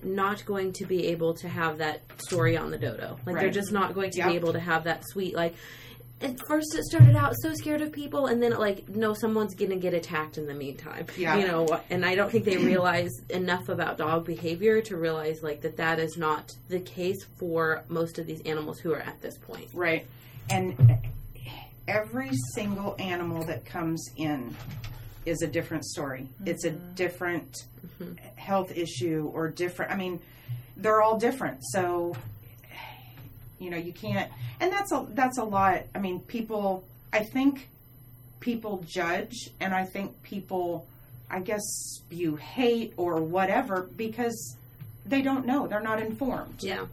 [0.04, 3.20] not going to be able to have that story on the dodo.
[3.26, 4.28] Like they're just not going to Yep.
[4.30, 5.56] be able to have that sweet like.
[6.24, 9.78] At first, it started out so scared of people, and then like, no, someone's gonna
[9.78, 11.08] get attacked in the meantime.
[11.18, 11.36] Yeah.
[11.38, 15.62] You know, and I don't think they realize enough about dog behavior to realize like
[15.62, 19.40] that that is not the case for most of these animals who are at this
[19.40, 19.70] point.
[19.74, 20.06] Right.
[20.52, 20.76] And
[21.92, 24.56] every single animal that comes in
[25.26, 26.28] is a different story.
[26.46, 26.94] It's a mm-hmm.
[26.96, 28.14] different mm-hmm.
[28.36, 29.92] health issue or different.
[29.92, 30.20] I mean,
[30.78, 31.60] they're all different.
[31.66, 32.16] So,
[33.60, 34.32] you know, you can't.
[34.62, 35.84] And that's a that's a lot.
[35.94, 36.86] I mean, people.
[37.14, 37.68] I think
[38.40, 40.88] people judge, and I think people,
[41.30, 44.56] I guess, spew hate or whatever because
[45.06, 45.68] they don't know.
[45.68, 46.60] They're not informed.
[46.62, 46.86] Yeah.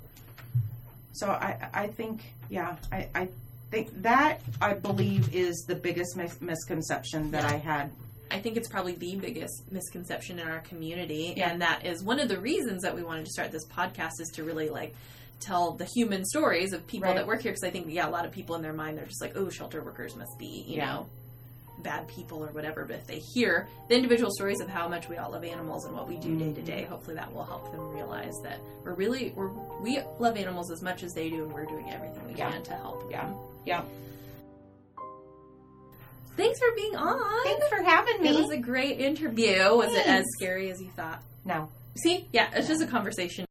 [1.12, 3.28] So I, I think, yeah, I, I
[3.70, 7.90] think that I believe is the biggest mis- misconception that I had.
[8.30, 11.50] I think it's probably the biggest misconception in our community, Yeah.
[11.50, 14.28] and that is one of the reasons that we wanted to start this podcast is
[14.34, 14.94] to really like
[15.40, 17.16] tell the human stories of people Right.
[17.16, 17.52] that work here.
[17.52, 19.48] Because I think, yeah, a lot of people in their mind they're just like, oh,
[19.50, 20.86] shelter workers must be, you Yeah.
[20.94, 21.06] know,
[21.82, 22.84] bad people or whatever.
[22.84, 25.94] But if they hear the individual stories of how much we all love animals and
[25.94, 26.92] what we do day to day, mm-hmm.
[26.92, 29.50] hopefully that will help them realize that we're really we're
[29.80, 32.50] we love animals as much as they do, and we're doing everything we Yeah.
[32.50, 33.10] can to help.
[33.10, 33.26] Yeah.
[33.26, 33.36] them.
[33.66, 33.82] Yeah.
[36.36, 37.44] Thanks for being on.
[37.44, 38.28] Thanks for having me.
[38.28, 39.58] It was a great interview.
[39.74, 41.22] Was it as scary as you thought?
[41.44, 41.68] no.
[41.96, 43.44] See, yeah, it's just a conversation.